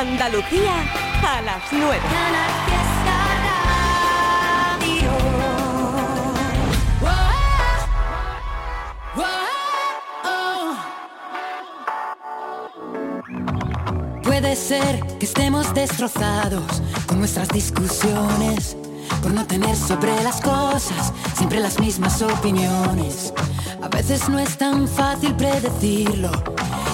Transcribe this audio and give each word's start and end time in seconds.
Andalucía 0.00 0.72
a 1.28 1.42
las 1.42 1.62
9. 1.70 1.98
Puede 14.22 14.56
ser 14.56 15.06
que 15.18 15.26
estemos 15.26 15.74
destrozados 15.74 16.82
con 17.06 17.18
nuestras 17.18 17.48
discusiones, 17.48 18.78
por 19.20 19.32
no 19.32 19.46
tener 19.46 19.76
sobre 19.76 20.14
las 20.22 20.40
cosas 20.40 21.12
siempre 21.36 21.60
las 21.60 21.78
mismas 21.78 22.22
opiniones. 22.22 23.34
A 23.82 23.88
veces 23.88 24.30
no 24.30 24.38
es 24.38 24.56
tan 24.56 24.88
fácil 24.88 25.34
predecirlo 25.34 26.49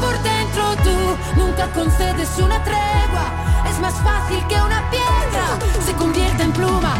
por 0.00 0.14
dentro. 0.22 0.76
Tú 0.84 1.40
nunca 1.40 1.68
concedes 1.72 2.28
una 2.38 2.62
tregua, 2.62 3.26
es 3.70 3.78
más 3.80 3.94
fácil 4.02 4.44
que 4.48 4.56
una 4.56 4.90
piedra 4.90 5.58
se 5.84 5.92
convierta 5.94 6.44
en 6.44 6.52
pluma. 6.52 6.94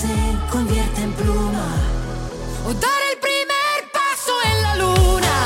Se 0.00 0.08
convierte 0.50 1.02
en 1.02 1.12
pluma. 1.12 1.66
O 2.66 2.72
dar 2.72 3.00
el 3.12 3.18
primer 3.18 3.76
paso 3.92 4.32
en 4.50 4.62
la 4.62 4.74
luna. 4.76 5.36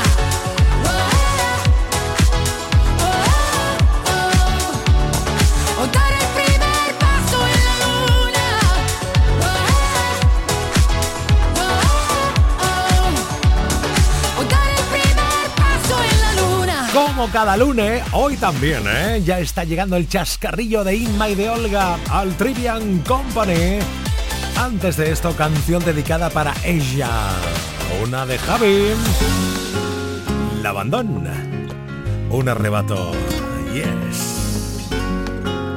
O 5.81 5.85
dar 5.97 6.11
el 6.21 6.27
primer 6.39 6.87
paso 7.03 7.37
en 7.53 7.61
la 7.67 7.75
luna. 7.85 8.45
O 14.39 14.43
dar 14.53 14.69
el 14.79 14.85
primer 14.95 15.45
paso 15.63 15.95
en 16.11 16.17
la 16.21 16.31
luna. 16.41 16.77
Como 16.93 17.29
cada 17.29 17.57
lunes, 17.57 18.03
hoy 18.13 18.37
también, 18.37 18.83
¿eh? 18.87 19.21
Ya 19.25 19.39
está 19.39 19.65
llegando 19.65 19.97
el 19.97 20.07
chascarrillo 20.07 20.85
de 20.85 20.95
Inma 20.95 21.27
y 21.27 21.35
de 21.35 21.49
Olga 21.49 21.99
al 22.09 22.37
Trivian 22.37 22.99
Company. 22.99 23.79
Antes 24.65 24.97
de 24.97 25.11
esto, 25.11 25.31
canción 25.35 25.85
dedicada 25.85 26.31
para 26.31 26.51
ella. 26.65 27.07
Una 28.01 28.25
de 28.25 28.39
Javi. 28.39 28.85
La 30.63 30.71
abandona. 30.71 31.35
Un 32.31 32.49
arrebato. 32.49 33.11
Yes. 33.75 34.89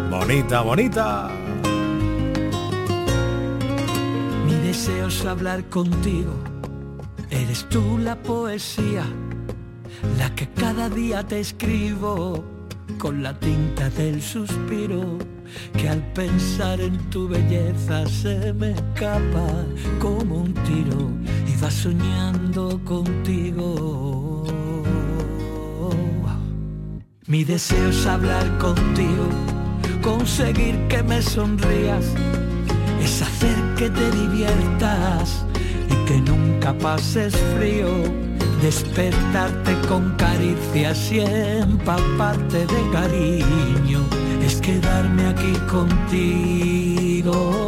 Bonita, 0.09 0.63
bonita. 0.63 1.29
Mi 4.47 4.55
deseo 4.55 5.09
es 5.09 5.23
hablar 5.27 5.69
contigo. 5.69 6.33
Eres 7.29 7.69
tú 7.69 7.99
la 7.99 8.17
poesía, 8.17 9.05
la 10.17 10.35
que 10.35 10.49
cada 10.49 10.89
día 10.89 11.23
te 11.25 11.41
escribo 11.41 12.43
con 12.97 13.23
la 13.23 13.39
tinta 13.39 13.91
del 13.91 14.23
suspiro, 14.23 15.19
que 15.77 15.89
al 15.89 16.03
pensar 16.13 16.81
en 16.81 16.97
tu 17.11 17.29
belleza 17.29 18.07
se 18.07 18.53
me 18.53 18.73
escapa 18.73 19.49
como 20.01 20.43
un 20.43 20.55
tiro 20.55 21.11
y 21.47 21.61
va 21.63 21.71
soñando 21.71 22.81
contigo. 22.85 24.45
Mi 27.29 27.45
deseo 27.45 27.91
es 27.91 28.07
hablar 28.07 28.57
contigo, 28.57 29.29
conseguir 30.01 30.79
que 30.89 31.03
me 31.03 31.21
sonrías, 31.21 32.07
es 33.03 33.21
hacer 33.21 33.55
que 33.77 33.91
te 33.91 34.11
diviertas 34.13 35.45
y 35.91 36.05
que 36.07 36.23
nunca 36.23 36.73
pases 36.79 37.37
frío, 37.55 37.91
despertarte 38.63 39.77
con 39.89 40.17
caricias 40.17 41.13
y 41.13 41.21
empaparte 41.21 42.61
de 42.61 42.91
cariño, 42.93 44.01
quedarme 44.69 45.27
aquí 45.27 45.53
contigo. 45.67 47.68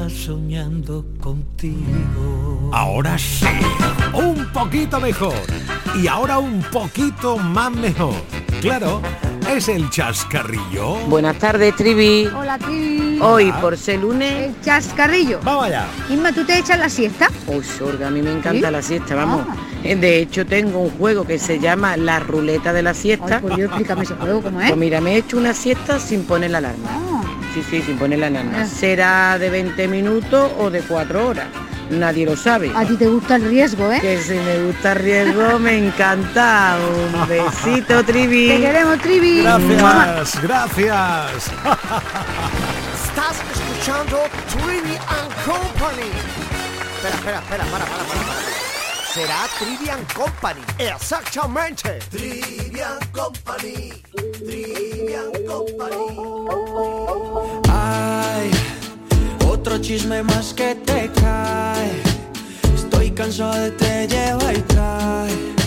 soñando 0.11 1.05
contigo. 1.19 2.69
Ahora 2.73 3.17
sí, 3.17 3.45
un 4.13 4.45
poquito 4.53 4.99
mejor. 4.99 5.33
Y 6.01 6.07
ahora 6.07 6.37
un 6.39 6.61
poquito 6.71 7.37
más 7.37 7.71
mejor. 7.71 8.13
Claro, 8.61 9.01
es 9.49 9.67
el 9.67 9.89
chascarrillo. 9.89 10.95
Buenas 11.07 11.37
tardes, 11.37 11.75
Trivi. 11.75 12.27
Hola, 12.27 12.57
Trivi. 12.59 13.19
Hoy, 13.21 13.51
por 13.61 13.77
ser 13.77 13.99
lunes... 13.99 14.49
El 14.49 14.61
chascarrillo. 14.61 15.39
Vamos 15.43 15.65
allá. 15.65 15.85
Inma, 16.09 16.31
¿tú 16.31 16.43
te 16.45 16.57
echas 16.59 16.77
la 16.79 16.89
siesta? 16.89 17.29
Uy, 17.47 17.63
Sorga, 17.63 18.07
a 18.07 18.11
mí 18.11 18.21
me 18.21 18.31
encanta 18.31 18.67
¿Sí? 18.67 18.71
la 18.73 18.81
siesta, 18.81 19.15
vamos. 19.15 19.45
Ah. 19.49 19.55
Eh, 19.83 19.95
De 19.95 20.19
hecho, 20.19 20.45
tengo 20.45 20.79
un 20.79 20.91
juego 20.91 21.25
que 21.25 21.39
se 21.39 21.59
llama 21.59 21.97
La 21.97 22.19
Ruleta 22.19 22.71
de 22.73 22.83
la 22.83 22.91
Ay, 22.91 22.95
Siesta. 22.95 23.39
por 23.41 23.55
Dios, 23.55 23.69
explícame 23.69 24.03
ese 24.03 24.13
juego, 24.15 24.41
¿cómo 24.41 24.61
es? 24.61 24.67
Pues 24.69 24.79
mira, 24.79 25.01
me 25.01 25.13
he 25.13 25.17
hecho 25.17 25.37
una 25.37 25.53
siesta 25.53 25.99
sin 25.99 26.23
poner 26.23 26.51
la 26.51 26.59
alarma. 26.59 26.87
Ah, 26.89 27.10
Sí, 27.53 27.63
sí, 27.69 27.81
sin 27.81 27.97
poner 27.97 28.19
la 28.19 28.27
alarma. 28.27 28.61
Ah. 28.61 28.65
Será 28.65 29.37
de 29.37 29.49
20 29.49 29.87
minutos 29.87 30.51
o 30.57 30.69
de 30.69 30.81
4 30.81 31.27
horas. 31.27 31.47
Nadie 31.89 32.25
lo 32.25 32.37
sabe. 32.37 32.71
a 32.73 32.85
ti 32.85 32.95
te 32.95 33.07
gusta 33.07 33.35
el 33.35 33.43
riesgo, 33.49 33.91
¿eh? 33.91 33.99
Que 33.99 34.21
si 34.21 34.35
me 34.35 34.63
gusta 34.63 34.93
el 34.93 34.99
riesgo, 34.99 35.59
me 35.59 35.77
encanta. 35.77 36.77
Un 37.13 37.27
besito, 37.27 38.01
Trivi. 38.05 38.47
Te 38.47 38.61
queremos, 38.61 38.97
Trivi. 38.99 39.41
Gracias, 39.41 40.41
gracias. 40.41 41.47
Estás 43.03 43.35
escuchando 43.53 44.19
Trivi 44.53 44.95
and 44.95 45.33
Company. 45.45 46.11
Espera, 46.95 47.15
espera, 47.15 47.39
espera, 47.39 47.63
para, 47.65 47.83
para, 47.85 47.85
para, 47.85 48.19
para. 48.21 48.50
Será 49.13 49.45
Trivian 49.59 50.05
Company. 50.15 50.61
Exactamente. 50.79 51.99
Trivian 52.09 52.97
Company. 53.11 53.91
Trivian 54.39 55.31
Company. 55.45 56.17
Ay, 57.67 58.49
otro 59.49 59.79
chisme 59.79 60.23
más 60.23 60.53
que 60.53 60.75
te 60.75 61.11
cae. 61.11 62.01
Estoy 62.73 63.11
cansado 63.11 63.53
de 63.55 63.71
te 63.71 64.07
lleva 64.07 64.53
y 64.53 64.61
trae. 64.61 65.60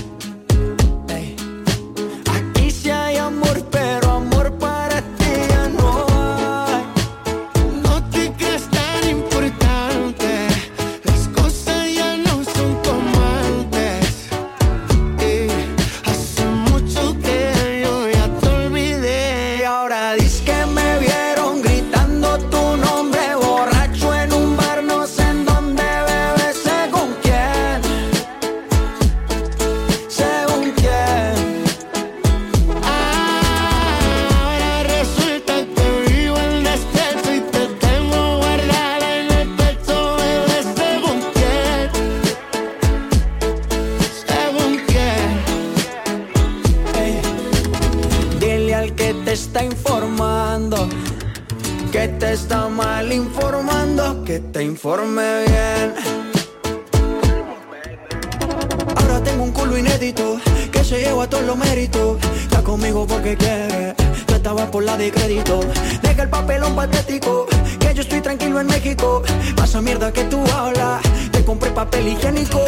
Que 66.91 67.95
yo 67.95 68.03
estoy 68.03 68.21
tranquilo 68.21 68.61
en 68.61 68.67
México. 68.67 69.23
Pasa 69.57 69.81
mierda 69.81 70.13
que 70.13 70.25
tú 70.25 70.45
hablas, 70.53 71.03
te 71.33 71.45
compré 71.45 71.71
papel 71.71 72.09
higiénico. 72.09 72.61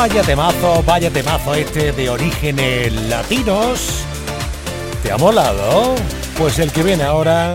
Vaya 0.00 0.22
temazo, 0.22 0.82
vaya 0.86 1.10
temazo 1.10 1.54
este 1.54 1.92
de 1.92 2.08
orígenes 2.08 2.90
latinos. 3.10 4.02
¿Te 5.02 5.12
ha 5.12 5.18
molado? 5.18 5.94
Pues 6.38 6.58
el 6.58 6.72
que 6.72 6.82
viene 6.82 7.04
ahora 7.04 7.54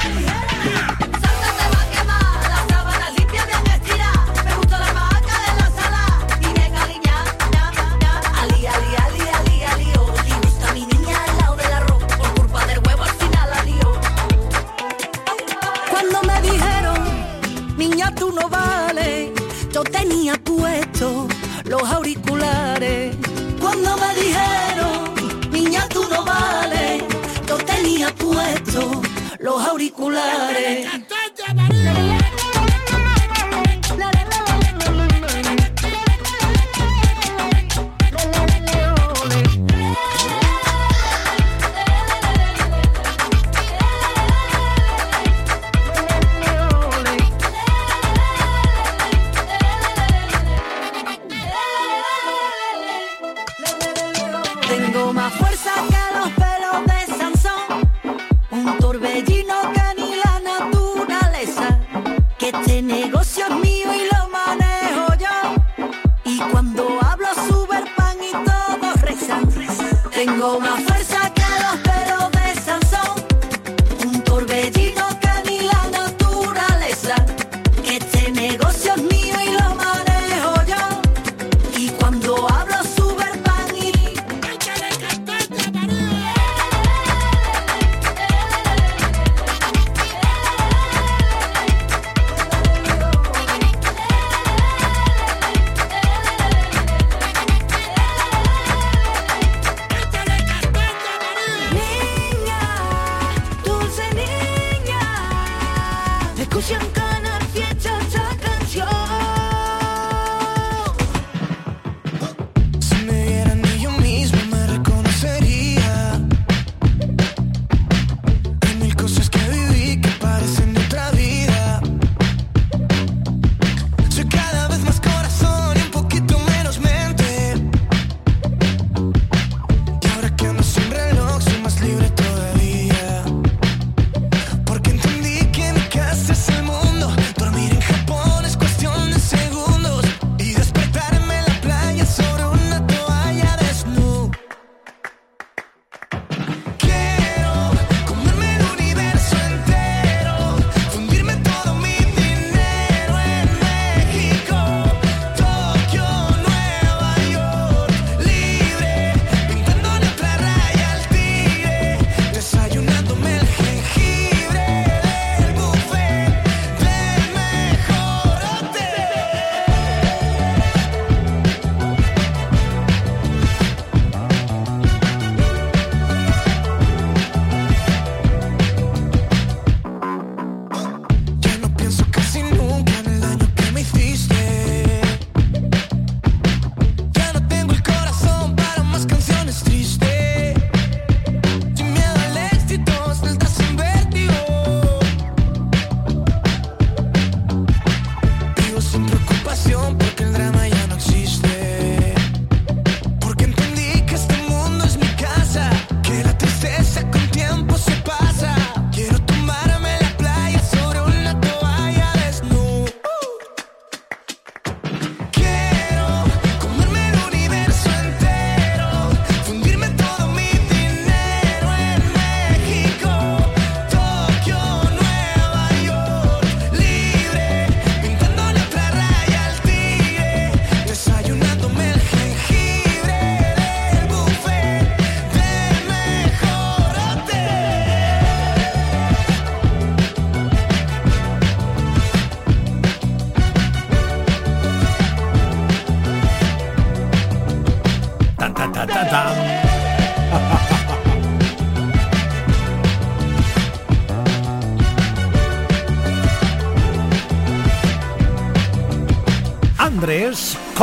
los 29.41 29.67
auriculares. 29.67 30.87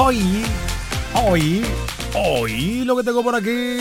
Hoy, 0.01 0.45
hoy, 1.13 1.67
hoy 2.15 2.85
lo 2.85 2.97
que 2.97 3.03
tengo 3.03 3.21
por 3.21 3.35
aquí, 3.35 3.79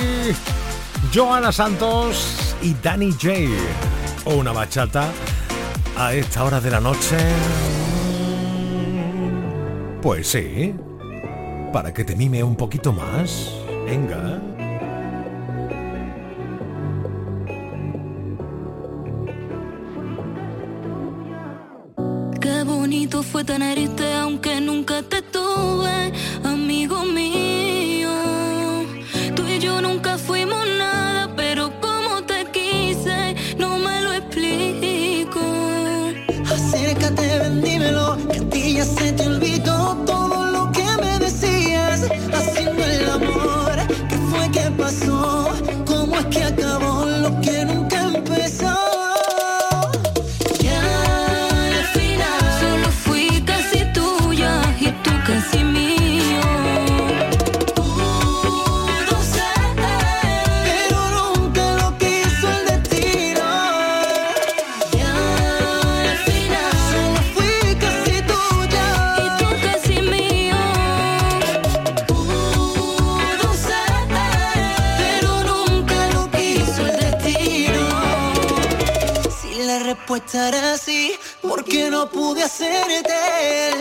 Joana 1.14 1.52
Santos 1.52 2.56
y 2.60 2.74
Danny 2.74 3.12
J. 3.12 3.34
Una 4.26 4.52
bachata 4.52 5.12
a 5.96 6.16
esta 6.16 6.44
hora 6.44 6.60
de 6.60 6.72
la 6.72 6.80
noche. 6.80 7.18
Pues 10.02 10.28
sí, 10.28 10.74
para 11.72 11.94
que 11.94 12.04
te 12.04 12.16
mime 12.16 12.44
un 12.44 12.56
poquito 12.56 12.92
más. 12.92 13.54
Venga. 13.86 14.57
pude 82.28 82.44
hacerte. 82.44 83.77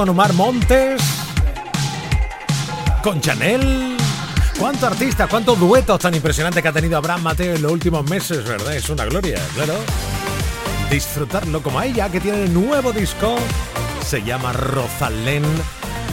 Con 0.00 0.08
Omar 0.08 0.32
Montes, 0.32 1.02
con 3.02 3.20
Chanel. 3.20 3.98
¿Cuánto 4.58 4.86
artista, 4.86 5.26
cuántos 5.26 5.60
duetos 5.60 6.00
tan 6.00 6.14
impresionantes 6.14 6.62
que 6.62 6.68
ha 6.70 6.72
tenido 6.72 6.96
Abraham 6.96 7.24
Mateo 7.24 7.54
en 7.54 7.60
los 7.60 7.70
últimos 7.70 8.08
meses, 8.08 8.42
verdad? 8.46 8.74
Es 8.74 8.88
una 8.88 9.04
gloria, 9.04 9.38
claro. 9.54 9.74
Disfrutarlo 10.90 11.62
como 11.62 11.82
ella, 11.82 12.08
que 12.08 12.18
tiene 12.18 12.44
el 12.44 12.54
nuevo 12.54 12.94
disco, 12.94 13.36
se 14.02 14.22
llama 14.22 14.54
Rosalén 14.54 15.44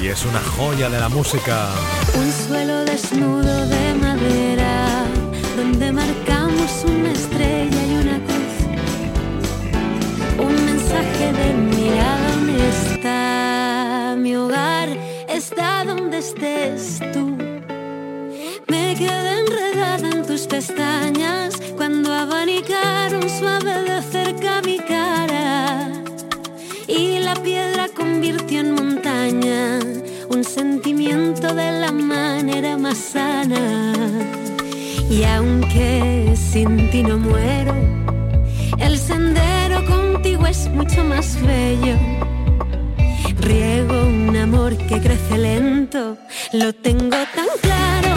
y 0.01 0.07
es 0.07 0.25
una 0.25 0.41
joya 0.57 0.89
de 0.89 0.99
la 0.99 1.07
música. 1.07 1.69
Un 2.13 2.29
suelo 2.45 2.83
desnudo 2.83 3.67
de 3.67 3.93
madera, 3.93 5.05
donde 5.55 5.93
marcamos 5.93 6.83
una 6.83 7.13
estrella 7.13 7.85
y 7.85 7.93
una 7.93 8.19
cruz. 8.25 8.37
Un 10.45 10.65
mensaje 10.65 11.31
de 11.31 11.53
mirada 11.53 12.33
honesta, 12.33 12.86
estés 16.17 16.99
tú. 17.13 17.37
Me 18.67 18.95
quedé 18.95 19.39
enredada 19.39 20.09
en 20.09 20.25
tus 20.25 20.47
pestañas 20.47 21.55
cuando 21.75 22.11
abanicaron 22.11 23.29
suave 23.29 23.83
de 23.83 24.01
cerca 24.01 24.61
mi 24.63 24.79
cara 24.79 25.91
y 26.87 27.19
la 27.19 27.35
piedra 27.35 27.87
convirtió 27.95 28.61
en 28.61 28.73
montaña 28.73 29.79
un 30.29 30.43
sentimiento 30.43 31.53
de 31.53 31.71
la 31.81 31.91
manera 31.91 32.77
más 32.77 32.97
sana. 32.97 33.93
Y 35.09 35.23
aunque 35.23 36.33
sin 36.35 36.89
ti 36.89 37.03
no 37.03 37.17
muero, 37.17 37.75
el 38.79 38.97
sendero 38.97 39.85
contigo 39.85 40.47
es 40.47 40.67
mucho 40.69 41.03
más 41.03 41.39
bello. 41.41 42.26
Riego 43.47 44.07
un 44.07 44.35
amor 44.35 44.75
que 44.75 44.99
crece 44.99 45.37
lento, 45.37 46.17
lo 46.51 46.73
tengo 46.73 47.17
tan 47.33 47.47
claro, 47.61 48.09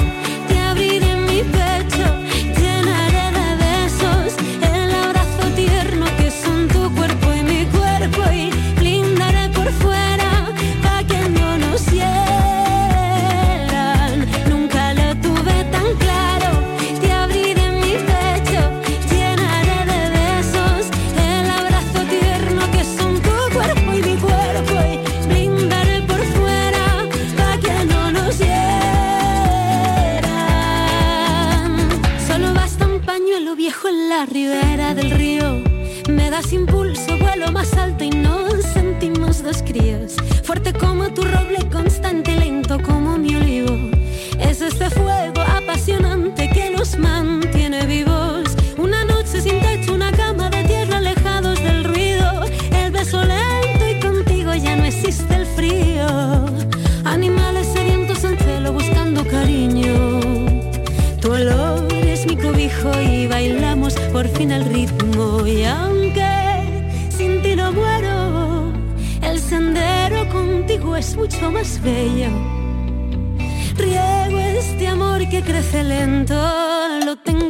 y 63.03 63.27
bailamos 63.27 63.95
por 64.13 64.27
fin 64.29 64.51
el 64.51 64.65
ritmo. 64.65 65.47
Y 65.47 65.65
aunque 65.65 66.31
sin 67.11 67.43
ti 67.43 67.55
no 67.57 67.73
muero, 67.73 68.73
el 69.23 69.39
sendero 69.39 70.29
contigo 70.31 70.97
es 70.97 71.17
mucho 71.17 71.51
más 71.51 71.81
bello. 71.83 72.31
Riego 73.77 74.39
este 74.39 74.89
amor 74.89 75.29
que 75.29 75.43
crece 75.43 75.85
lento, 75.85 76.35
lo 77.05 77.17
tengo 77.17 77.50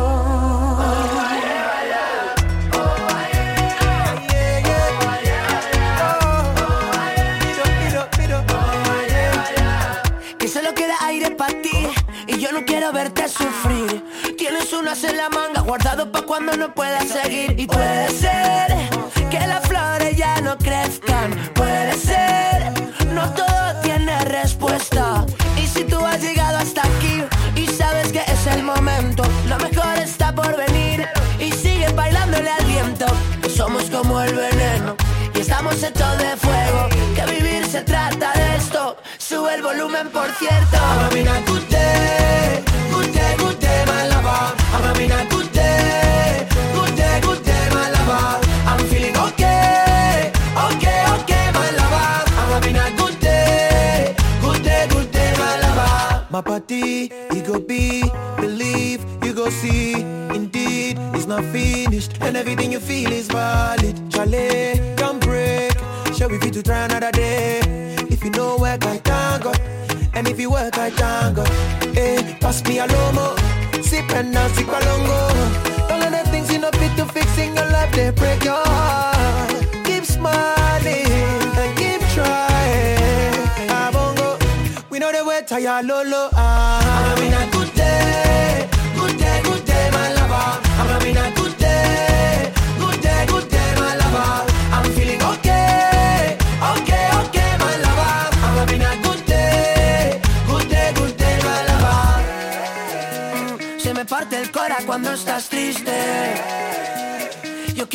Unas 14.91 15.03
en 15.05 15.15
la 15.15 15.29
manga 15.29 15.61
guardado 15.61 16.11
pa' 16.11 16.23
cuando 16.23 16.57
no 16.57 16.73
puedas 16.73 17.07
seguir. 17.07 17.57
Y 17.57 17.65
puede 17.65 18.09
ser 18.09 18.67
que 19.29 19.39
las 19.47 19.65
flores 19.65 20.17
ya 20.17 20.41
no 20.41 20.57
crezcan. 20.57 21.31
Puede 21.53 21.93
ser, 21.93 22.73
no 23.13 23.23
todo 23.33 23.81
tiene 23.83 24.19
respuesta. 24.25 25.25
Y 25.55 25.65
si 25.65 25.85
tú 25.85 25.97
has 26.05 26.21
llegado 26.21 26.57
hasta 26.57 26.81
aquí 26.81 27.23
y 27.55 27.67
sabes 27.67 28.11
que 28.11 28.19
es 28.19 28.47
el 28.47 28.63
momento, 28.63 29.23
lo 29.47 29.57
mejor 29.59 29.97
está 29.97 30.35
por 30.35 30.57
venir. 30.57 31.07
Y 31.39 31.53
sigue 31.53 31.87
bailándole 31.93 32.49
al 32.49 32.65
viento, 32.65 33.05
somos 33.55 33.89
como 33.89 34.19
el 34.19 34.35
veneno. 34.35 34.97
Y 35.33 35.39
estamos 35.39 35.81
hechos 35.81 36.17
de 36.17 36.35
fuego, 36.35 36.89
que 37.15 37.25
vivir 37.31 37.65
se 37.65 37.81
trata 37.83 38.33
de 38.33 38.57
esto. 38.57 38.97
Sube 39.17 39.55
el 39.55 39.61
volumen, 39.61 40.09
por 40.09 40.29
cierto. 40.31 40.61
Lover. 44.71 44.93
Amamina, 44.93 45.29
good 45.29 45.51
day, 45.51 46.47
good 46.73 46.95
day, 46.95 47.19
good 47.21 47.43
day, 47.43 47.69
my 47.73 47.89
lover. 47.91 48.47
I'm 48.67 48.79
feeling 48.87 49.17
okay, 49.17 50.31
okay, 50.55 51.05
okay, 51.19 51.51
my 51.53 51.69
lover. 51.71 52.31
Amamina, 52.41 52.97
good 52.97 53.19
day, 53.19 54.15
good 54.41 54.63
day, 54.63 54.87
good 54.89 55.11
day, 55.11 55.33
my 55.37 55.59
lover. 55.61 56.27
My 56.29 56.41
party, 56.41 57.11
you 57.33 57.41
go 57.43 57.59
be, 57.59 58.03
believe, 58.37 59.05
you 59.23 59.33
go 59.33 59.49
see. 59.49 59.93
Indeed, 60.31 60.97
it's 61.13 61.27
not 61.27 61.43
finished, 61.45 62.17
and 62.21 62.37
everything 62.37 62.71
you 62.71 62.79
feel 62.79 63.11
is 63.11 63.27
valid. 63.27 63.99
Chalet, 64.13 64.95
don't 64.95 65.19
break. 65.19 65.73
Shall 66.15 66.29
we 66.29 66.37
fit 66.39 66.53
to 66.53 66.63
try 66.63 66.85
another 66.85 67.11
day? 67.11 67.59
If 68.09 68.23
you 68.23 68.29
know 68.31 68.57
work, 68.57 68.85
I 68.85 68.97
thank 68.97 69.43
God. 69.43 69.59
And 70.13 70.27
if 70.27 70.39
you 70.39 70.51
work, 70.51 70.77
I 70.77 70.89
thank 70.89 71.35
God. 71.37 71.47
Hey, 71.93 72.37
pass 72.39 72.63
me 72.65 72.79
a 72.79 72.87
lomo, 72.87 73.35
depend 74.01 74.35
on 74.37 74.49
Sikwalongo. 74.51 75.19
All 75.91 76.01
of 76.01 76.11
the 76.11 76.23
things 76.31 76.51
you 76.51 76.59
know 76.59 76.71
fit 76.71 76.95
to 76.97 77.05
fix 77.05 77.37
in 77.37 77.55
your 77.55 77.65
life, 77.71 77.91
they 77.93 78.09
break 78.11 78.43
your 78.43 78.63
heart. 78.65 79.51
Keep 79.85 80.05
smiling 80.05 81.07
and 81.61 81.71
keep 81.77 82.01
trying. 82.15 83.35
Ah, 83.69 83.89
Abongo, 83.91 84.29
we 84.89 84.99
know 84.99 85.11
the 85.11 85.23
way 85.25 85.41
to 85.47 85.61
your 85.61 85.81
lolo. 85.83 86.29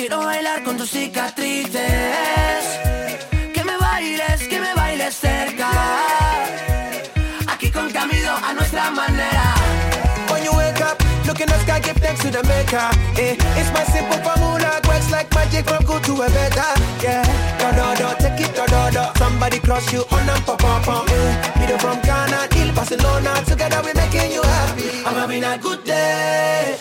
Quiero 0.09 0.25
bailar 0.25 0.63
con 0.63 0.77
tus 0.77 0.91
cicatrices. 0.91 1.83
Que 3.53 3.65
me 3.65 3.77
bailes, 3.77 4.41
que 4.49 4.61
me 4.61 4.73
bailes 4.75 5.17
cerca. 5.17 5.69
Aquí 7.49 7.71
con 7.73 7.91
Camilo 7.91 8.37
a 8.37 8.53
nuestra 8.55 8.91
manera. 8.91 9.55
When 10.31 10.45
you 10.45 10.53
wake 10.53 10.81
up, 10.81 11.03
look 11.27 11.41
in 11.41 11.49
the 11.49 11.59
sky, 11.59 11.81
give 11.81 11.97
thanks 11.97 12.21
to 12.23 12.31
the 12.31 12.43
maker. 12.45 12.89
Eh, 13.19 13.37
it's 13.59 13.73
my 13.73 13.83
simple 13.85 14.19
formula, 14.23 14.81
works 14.87 15.11
like 15.11 15.29
magic 15.35 15.67
from 15.67 15.85
good 15.85 16.05
to 16.05 16.13
a 16.23 16.29
better. 16.31 16.71
Yeah, 17.03 17.25
do 17.59 17.69
do 17.75 17.87
do, 17.99 18.09
take 18.21 18.47
it 18.47 18.55
do 18.55 18.65
do 18.65 18.91
do. 18.93 19.05
Somebody 19.19 19.59
cross 19.59 19.93
you 19.93 20.05
on 20.13 20.29
and 20.29 20.45
pop 20.47 20.61
pop 20.61 20.85
pop. 20.85 21.11
Eh, 21.11 21.59
video 21.59 21.79
from 21.79 22.01
Ghana, 22.03 22.47
till 22.51 22.73
Barcelona, 22.75 23.43
together 23.45 23.83
we 23.85 23.93
making 23.95 24.31
you 24.31 24.43
happy. 24.43 25.03
I'm 25.05 25.15
having 25.15 25.43
a 25.43 25.59
good 25.59 25.83
day, 25.83 26.77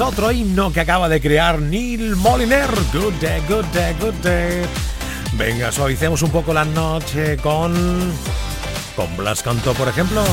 Otro 0.00 0.32
himno 0.32 0.72
que 0.72 0.80
acaba 0.80 1.08
de 1.08 1.20
crear 1.20 1.60
Neil 1.60 2.16
Moliner. 2.16 2.70
Good 2.92 3.14
day, 3.20 3.42
good 3.46 3.66
day, 3.66 3.94
good 4.00 4.14
day. 4.22 4.62
Venga, 5.34 5.70
suavicemos 5.70 6.22
un 6.22 6.30
poco 6.30 6.54
la 6.54 6.64
noche 6.64 7.36
con. 7.36 7.74
Con 8.96 9.16
Blas 9.16 9.42
Cantó, 9.42 9.74
por 9.74 9.88
ejemplo. 9.88 10.24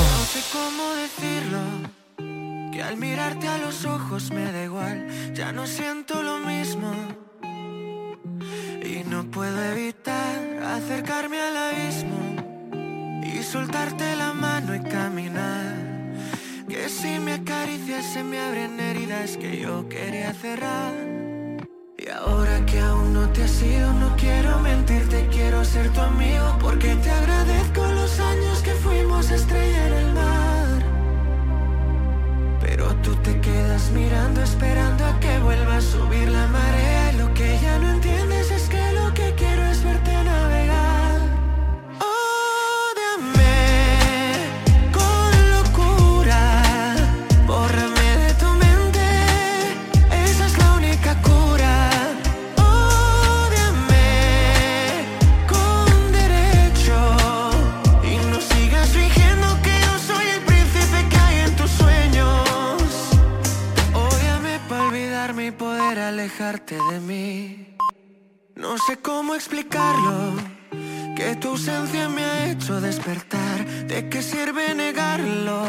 Tu 71.39 71.49
ausencia 71.49 72.09
me 72.09 72.23
ha 72.23 72.51
hecho 72.51 72.81
despertar. 72.81 73.65
¿De 73.87 74.09
qué 74.09 74.21
sirve 74.21 74.73
negarlo? 74.73 75.63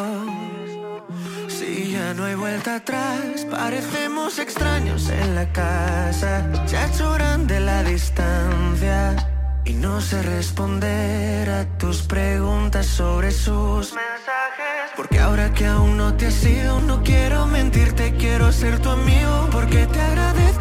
Si 1.49 1.93
ya 1.93 2.15
no 2.15 2.25
hay 2.25 2.35
vuelta 2.35 2.77
atrás, 2.77 3.47
parecemos 3.51 4.39
extraños 4.39 5.09
en 5.11 5.35
la 5.35 5.53
casa. 5.53 6.51
Ya 6.67 6.91
lloran 6.93 7.47
de 7.47 7.61
la 7.61 7.83
distancia. 7.83 9.17
Y 9.65 9.75
no 9.75 10.01
sé 10.01 10.23
responder 10.23 11.51
a 11.51 11.65
tus 11.79 12.03
preguntas 12.03 12.87
sobre 12.87 13.31
sus 13.31 13.93
mensajes. 13.93 14.93
Porque 14.97 15.19
ahora 15.21 15.53
que 15.53 15.67
aún 15.67 15.97
no 15.97 16.15
te 16.15 16.27
has 16.27 16.45
ido, 16.45 16.81
no 16.81 17.03
quiero 17.03 17.47
mentirte, 17.47 18.15
quiero 18.19 18.51
ser 18.53 18.79
tu 18.81 18.89
amigo. 18.89 19.49
Porque 19.53 19.87
te 19.87 20.01
agradezco 20.01 20.58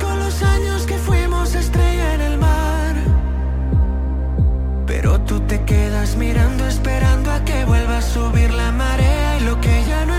tú 5.27 5.41
te 5.41 5.61
quedas 5.63 6.15
mirando, 6.15 6.65
esperando 6.65 7.31
a 7.31 7.43
que 7.43 7.65
vuelva 7.65 7.97
a 7.97 8.01
subir 8.01 8.51
la 8.53 8.71
marea. 8.71 9.37
Y 9.39 9.43
lo 9.43 9.59
que 9.59 9.83
ya 9.85 10.05
no 10.05 10.15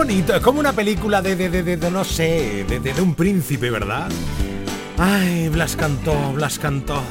bonito, 0.00 0.34
es 0.34 0.40
como 0.40 0.60
una 0.60 0.72
película 0.72 1.20
de, 1.20 1.36
de, 1.36 1.50
de, 1.50 1.62
de- 1.62 1.76
de 1.76 1.90
no 1.90 2.04
sé, 2.04 2.64
de, 2.66 2.80
de- 2.80 2.94
de 2.94 3.02
un 3.02 3.14
príncipe, 3.14 3.68
¿verdad? 3.70 4.08
Ay, 4.96 5.50
Blas 5.50 5.76
cantó, 5.76 6.32
Blas 6.32 6.58
cantó. 6.58 7.02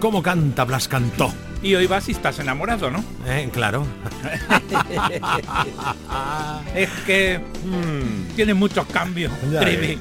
¿Cómo 0.00 0.20
canta 0.20 0.64
Blas 0.64 0.88
cantó? 0.88 1.32
Y 1.62 1.76
hoy 1.76 1.86
vas 1.86 2.08
y 2.08 2.10
estás 2.10 2.40
enamorado, 2.40 2.90
¿no? 2.90 3.04
Eh, 3.24 3.48
claro. 3.52 3.86
es 6.74 6.90
que 7.06 7.38
mm, 7.38 8.34
tiene 8.34 8.54
muchos 8.54 8.84
cambios, 8.86 9.30
Ya 9.52 9.60
Trivi. 9.60 9.96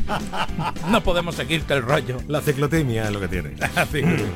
no 0.90 1.02
podemos 1.02 1.36
seguirte 1.36 1.72
el 1.72 1.84
rollo. 1.84 2.18
La 2.28 2.42
ciclotimia 2.42 3.04
es 3.04 3.12
lo 3.12 3.20
que 3.20 3.28
tiene. 3.28 3.52
La 3.74 3.86
ciclotimia. 3.86 4.26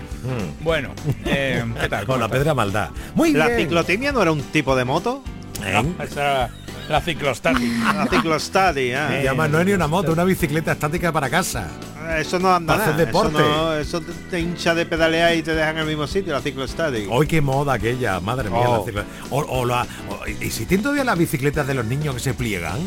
bueno, 0.63 0.93
eh, 1.27 1.63
¿qué 1.83 1.89
tal? 1.91 2.07
Con 2.07 2.19
la 2.19 2.29
pedra 2.29 2.55
maldad. 2.55 2.89
Muy 3.15 3.33
¿La 3.35 3.49
bien. 3.49 3.59
ciclotimia 3.61 4.11
no 4.11 4.23
era 4.23 4.33
un 4.33 4.41
tipo 4.41 4.75
de 4.75 4.87
moto? 4.87 5.23
No, 5.61 6.03
esa 6.03 6.21
era 6.23 6.51
la 6.89 7.01
ciclostati. 7.01 7.69
La 7.95 8.07
ciclostati, 8.11 8.93
ah. 8.93 9.21
Y 9.23 9.27
además 9.27 9.51
no 9.51 9.61
es 9.61 9.67
ni 9.67 9.73
una 9.73 9.87
moto, 9.87 10.13
una 10.13 10.25
bicicleta 10.25 10.73
estática 10.73 11.13
para 11.13 11.29
casa. 11.29 11.69
Eso 12.19 12.39
no 12.39 12.55
anda 12.55 12.75
Para 12.77 12.93
hacer 12.95 13.07
deporte. 13.07 13.37
Eso, 13.37 13.49
no- 13.49 13.75
eso 13.75 14.01
te, 14.01 14.13
te 14.31 14.41
hincha 14.41 14.75
de 14.75 14.87
pedalear 14.87 15.37
y 15.37 15.43
te 15.43 15.55
dejan 15.55 15.77
en 15.77 15.83
el 15.83 15.87
mismo 15.89 16.07
sitio, 16.07 16.33
la 16.33 16.41
ciclostati. 16.41 17.07
Hoy 17.11 17.27
qué 17.27 17.41
moda 17.43 17.75
aquella, 17.75 18.19
madre 18.21 18.49
mía. 18.49 18.61
Oh. 18.67 18.85
la 18.87 18.93
ciclo- 18.93 19.05
o, 19.31 19.39
o 19.41 19.65
la- 19.67 19.87
o- 20.09 20.27
¿Y 20.27 20.51
si 20.51 20.65
tienen 20.65 20.83
todavía 20.83 21.05
las 21.05 21.19
bicicletas 21.19 21.67
de 21.67 21.75
los 21.75 21.85
niños 21.85 22.15
que 22.15 22.21
se 22.21 22.33
pliegan? 22.35 22.79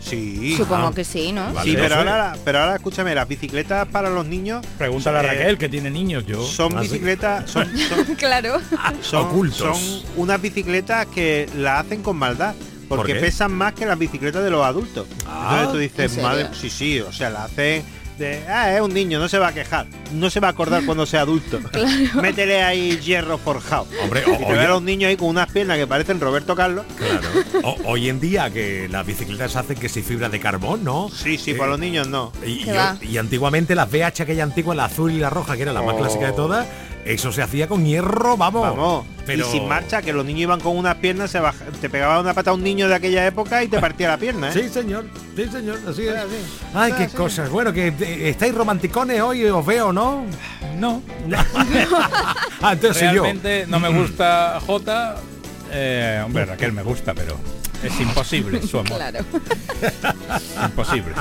Sí. 0.00 0.54
Supongo 0.56 0.92
que 0.92 1.04
sí, 1.04 1.30
¿no? 1.32 1.48
Sí, 1.62 1.74
pero 1.76 1.94
ahora, 1.96 2.34
pero 2.44 2.58
ahora 2.60 2.74
escúchame, 2.76 3.14
las 3.14 3.28
bicicletas 3.28 3.86
para 3.88 4.10
los 4.10 4.26
niños. 4.26 4.64
Pregúntale 4.76 5.18
a 5.18 5.22
eh, 5.22 5.26
Raquel, 5.26 5.58
que 5.58 5.68
tiene 5.68 5.90
niños, 5.90 6.26
yo. 6.26 6.42
Son 6.44 6.76
Ah, 6.76 6.82
sí. 6.82 6.88
bicicletas, 6.88 7.48
son, 7.50 7.68
son, 7.88 8.14
claro. 8.16 8.60
son- 9.00 9.26
Ocultos. 9.26 9.78
son 9.78 10.02
unas 10.16 10.40
bicicletas 10.42 11.06
que 11.06 11.48
la 11.56 11.78
hacen 11.78 12.02
con 12.02 12.16
maldad. 12.16 12.54
Porque 12.96 13.14
pesan 13.16 13.52
más 13.52 13.72
que 13.74 13.86
las 13.86 13.98
bicicletas 13.98 14.42
de 14.44 14.50
los 14.50 14.64
adultos. 14.64 15.06
Ah, 15.26 15.60
Entonces 15.64 15.72
tú 15.72 15.78
dices, 16.02 16.22
madre, 16.22 16.48
sí, 16.52 16.70
sí, 16.70 17.00
o 17.00 17.12
sea, 17.12 17.30
la 17.30 17.44
hacen 17.44 17.82
de, 18.18 18.44
ah, 18.46 18.72
es 18.74 18.80
un 18.82 18.92
niño, 18.92 19.18
no 19.18 19.26
se 19.28 19.38
va 19.38 19.48
a 19.48 19.54
quejar, 19.54 19.86
no 20.12 20.28
se 20.28 20.38
va 20.38 20.48
a 20.48 20.50
acordar 20.50 20.84
cuando 20.84 21.06
sea 21.06 21.22
adulto. 21.22 21.58
Métele 22.22 22.62
ahí 22.62 22.98
hierro 22.98 23.38
forjado. 23.38 23.86
Hombre, 24.02 24.22
y 24.26 24.30
o- 24.30 24.36
te 24.36 24.44
oye- 24.44 24.52
ves 24.54 24.66
a 24.66 24.68
los 24.68 24.82
niños 24.82 25.08
ahí 25.08 25.16
con 25.16 25.28
unas 25.28 25.50
piernas 25.50 25.78
que 25.78 25.86
parecen 25.86 26.20
Roberto 26.20 26.54
Carlos. 26.54 26.84
Claro. 26.96 27.28
O- 27.64 27.76
hoy 27.92 28.08
en 28.10 28.20
día 28.20 28.50
que 28.50 28.86
las 28.90 29.06
bicicletas 29.06 29.56
hacen 29.56 29.76
que 29.78 29.88
si 29.88 30.02
fibra 30.02 30.28
de 30.28 30.38
carbón, 30.40 30.84
¿no? 30.84 31.08
Sí, 31.10 31.38
sí, 31.38 31.52
Eh, 31.52 31.54
para 31.54 31.70
los 31.70 31.80
niños 31.80 32.06
no. 32.06 32.32
Y, 32.46 32.64
¿Qué 32.64 32.78
y- 33.02 33.06
y 33.12 33.18
antiguamente 33.18 33.74
las 33.74 33.90
VH 33.90 34.22
aquella 34.24 34.42
antigua, 34.44 34.74
la 34.74 34.84
azul 34.84 35.10
y 35.10 35.18
la 35.18 35.30
roja, 35.30 35.56
que 35.56 35.62
era 35.62 35.72
la 35.72 35.82
más 35.82 35.94
Oh. 35.94 35.98
clásica 35.98 36.26
de 36.26 36.32
todas, 36.32 36.66
eso 37.04 37.32
se 37.32 37.42
hacía 37.42 37.66
con 37.68 37.84
hierro, 37.84 38.36
vamos. 38.36 38.62
Vamos. 38.62 39.06
Pero 39.24 39.46
Y 39.46 39.50
sin 39.52 39.68
marcha, 39.68 40.02
que 40.02 40.12
los 40.12 40.24
niños 40.24 40.42
iban 40.42 40.60
con 40.60 40.76
unas 40.76 40.96
piernas, 40.96 41.30
se 41.30 41.38
baja- 41.38 41.64
te 41.80 41.88
pegaba 41.88 42.18
una 42.20 42.34
pata 42.34 42.50
a 42.50 42.54
un 42.54 42.62
niño 42.64 42.88
de 42.88 42.94
aquella 42.96 43.24
época 43.26 43.62
y 43.62 43.68
te 43.68 43.78
partía 43.78 44.08
la 44.08 44.18
pierna, 44.18 44.50
¿eh? 44.50 44.52
Sí, 44.52 44.68
señor. 44.68 45.04
Sí, 45.36 45.46
señor. 45.46 45.78
Así 45.88 46.06
es. 46.08 46.16
así. 46.16 46.34
Ay, 46.74 46.90
Es 46.92 46.96
qué 46.98 47.04
así. 47.04 47.16
cosas. 47.16 47.48
Bueno, 47.50 47.72
que 47.72 47.88
eh, 47.88 48.28
estáis 48.30 48.52
romanticones 48.54 49.20
hoy, 49.20 49.44
os 49.44 49.64
veo, 49.64 49.92
¿no? 49.92 50.24
No. 50.76 51.02
ah, 52.62 52.72
entonces 52.72 52.98
soy 52.98 53.14
yo. 53.14 53.22
Realmente 53.22 53.66
no 53.68 53.78
me 53.80 53.88
gusta 53.90 54.58
Jota. 54.66 55.16
Eh, 55.70 56.20
hombre, 56.24 56.44
Raquel 56.44 56.72
me 56.72 56.82
gusta, 56.82 57.14
pero 57.14 57.36
es 57.82 58.00
imposible 58.00 58.62
su 58.62 58.78
amor. 58.78 58.96
Claro. 58.96 59.18
Imposible. 60.64 61.14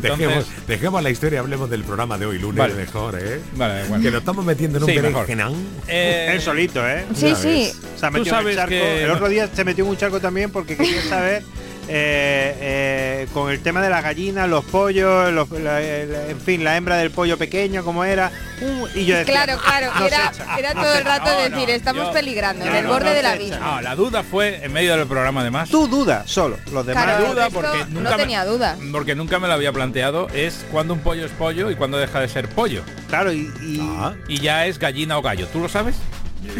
Dejemos, 0.00 0.34
Entonces, 0.34 0.66
dejemos 0.66 1.02
la 1.02 1.10
historia, 1.10 1.40
hablemos 1.40 1.68
del 1.70 1.84
programa 1.84 2.18
de 2.18 2.26
hoy, 2.26 2.38
lunes 2.38 2.58
Vale. 2.58 2.74
mejor, 2.74 3.18
¿eh? 3.20 3.40
Vale, 3.56 3.84
bueno. 3.88 4.02
Que 4.02 4.10
nos 4.10 4.20
estamos 4.20 4.44
metiendo 4.44 4.78
en 4.78 4.84
un 4.84 4.90
Sí, 4.90 4.96
berenjenal. 4.96 5.54
eh, 5.88 6.30
Él 6.32 6.40
solito, 6.40 6.86
¿eh? 6.88 7.04
Sí, 7.14 7.34
sí. 7.40 7.72
Se 7.96 8.06
ha 8.06 8.10
Tú 8.10 8.18
metido 8.18 8.40
en 8.40 8.48
el 8.48 8.54
charco. 8.56 8.70
que- 8.70 9.04
El 9.04 9.10
otro 9.10 9.28
día 9.28 9.48
se 9.52 9.64
metió 9.64 9.84
en 9.84 9.90
un 9.90 9.96
charco 9.96 10.20
también 10.20 10.50
porque 10.50 10.76
quería 10.76 11.02
saber 11.08 11.42
eh, 11.88 12.56
eh, 12.60 13.26
con 13.32 13.50
el 13.50 13.60
tema 13.60 13.80
de 13.82 13.90
las 13.90 14.02
gallinas, 14.02 14.48
los 14.48 14.64
pollos, 14.64 15.32
los- 15.32 15.50
la- 15.50 15.80
la- 15.80 16.28
en 16.28 16.40
fin, 16.40 16.64
la 16.64 16.76
hembra 16.76 16.96
del 16.96 17.10
pollo 17.10 17.36
pequeño, 17.38 17.84
como 17.84 18.04
era. 18.04 18.30
Uh, 18.60 18.86
y 18.94 19.04
yo 19.06 19.16
decía, 19.16 19.44
Claro, 19.44 19.58
claro. 19.60 19.90
no 19.98 20.06
Era, 20.06 20.30
echa, 20.32 20.58
era 20.58 20.74
no 20.74 20.82
todo 20.82 20.94
el 20.94 21.04
rato 21.04 21.30
no, 21.32 21.36
decir, 21.38 21.68
no, 21.68 21.74
estamos 21.74 22.06
yo- 22.06 22.12
peligrando, 22.12 22.64
en 22.64 22.70
no, 22.72 22.78
el 22.78 22.84
no, 22.84 22.90
borde 22.90 23.04
no 23.06 23.10
del 23.14 23.22
se 23.24 23.28
abismo. 23.32 23.56
no, 23.58 23.80
la 23.80 23.94
duda 23.96 24.22
fue 24.22 24.64
en 24.64 24.72
medio 24.72 24.96
del 24.96 25.06
programa 25.08 25.40
además. 25.40 25.68
Tú 25.68 25.88
duda 25.88 26.22
solo, 26.26 26.58
los 26.72 26.86
demás. 26.86 27.04
Claro, 27.04 27.32
duda 27.32 27.50
porque 27.50 27.78
no 27.88 28.00
nunca 28.00 28.10
me- 28.16 28.22
tenía 28.22 28.44
duda. 28.44 28.76
Porque 28.92 29.14
nunca 29.16 29.38
me 29.40 29.48
lo 29.48 29.54
había 29.54 29.72
planteado, 29.72 30.28
es 30.32 30.64
cuando 30.70 30.94
un 30.94 31.00
pollo 31.00 31.24
es 31.26 31.32
pollo 31.32 31.70
y 31.70 31.74
cuando 31.74 31.98
deja 31.98 32.20
de 32.20 32.28
ser 32.28 32.48
pollo. 32.48 32.82
Claro, 33.08 33.32
y, 33.32 33.50
y- 33.60 33.78
Ah. 33.82 34.14
Y 34.28 34.38
ya 34.38 34.66
es 34.66 34.78
gallina 34.78 35.18
o 35.18 35.22
gallo. 35.22 35.48
¿Tú 35.48 35.58
lo 35.58 35.68
sabes? 35.68 35.96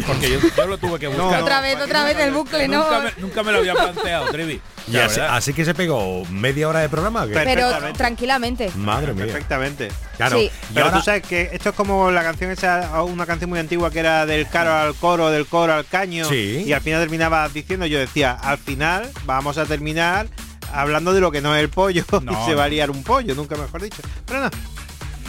Porque 0.07 0.29
yo, 0.31 0.39
yo 0.55 0.65
lo 0.67 0.77
tuve 0.77 0.99
que 0.99 1.07
No, 1.09 1.23
buscar. 1.23 1.41
Otra 1.43 1.61
vez, 1.61 1.77
otra 1.81 2.03
vez 2.05 2.17
el 2.19 2.31
bucle, 2.33 2.67
¿no? 2.67 2.83
Nunca 2.83 2.99
me, 3.01 3.21
nunca 3.21 3.43
me 3.43 3.51
lo 3.51 3.57
había 3.59 3.73
planteado, 3.73 4.27
Trivi. 4.31 4.61
Y 4.87 4.97
así, 4.97 5.53
que 5.53 5.63
se 5.65 5.73
pegó 5.73 6.25
media 6.25 6.67
hora 6.67 6.79
de 6.79 6.89
programa. 6.89 7.25
Pero- 7.31 7.71
tranquilamente. 7.93 8.71
Madre 8.75 9.13
mía. 9.13 9.25
perfectamente. 9.25 9.89
Claro. 10.17 10.37
Sí. 10.37 10.45
Y 10.69 10.73
Pero 10.73 10.85
ahora- 10.87 10.97
tú 10.97 11.03
sabes 11.03 11.23
que 11.23 11.49
esto 11.53 11.69
es 11.69 11.75
como 11.75 12.11
la 12.11 12.23
canción 12.23 12.51
esa, 12.51 13.01
una 13.03 13.25
canción 13.25 13.49
muy 13.49 13.59
antigua 13.59 13.91
que 13.91 13.99
era 13.99 14.25
del 14.25 14.47
caro 14.49 14.73
al 14.73 14.95
coro, 14.95 15.29
del 15.29 15.45
coro 15.47 15.73
al 15.73 15.85
caño. 15.85 16.27
Sí. 16.29 16.63
Y 16.65 16.73
al 16.73 16.81
final 16.81 17.01
terminaba 17.01 17.47
diciendo, 17.49 17.85
yo 17.85 17.99
decía, 17.99 18.31
al 18.33 18.57
final 18.57 19.09
vamos 19.25 19.57
a 19.57 19.65
terminar 19.65 20.27
hablando 20.73 21.13
de 21.13 21.21
lo 21.21 21.31
que 21.31 21.41
no 21.41 21.55
es 21.55 21.61
el 21.61 21.69
pollo 21.69 22.03
No, 22.23 22.31
y 22.31 22.45
se 22.45 22.55
va 22.55 22.63
a 22.65 22.67
liar 22.67 22.89
un 22.89 23.03
pollo, 23.03 23.35
nunca 23.35 23.55
mejor 23.55 23.81
dicho. 23.81 24.01
Pero 24.25 24.41
no. 24.41 24.49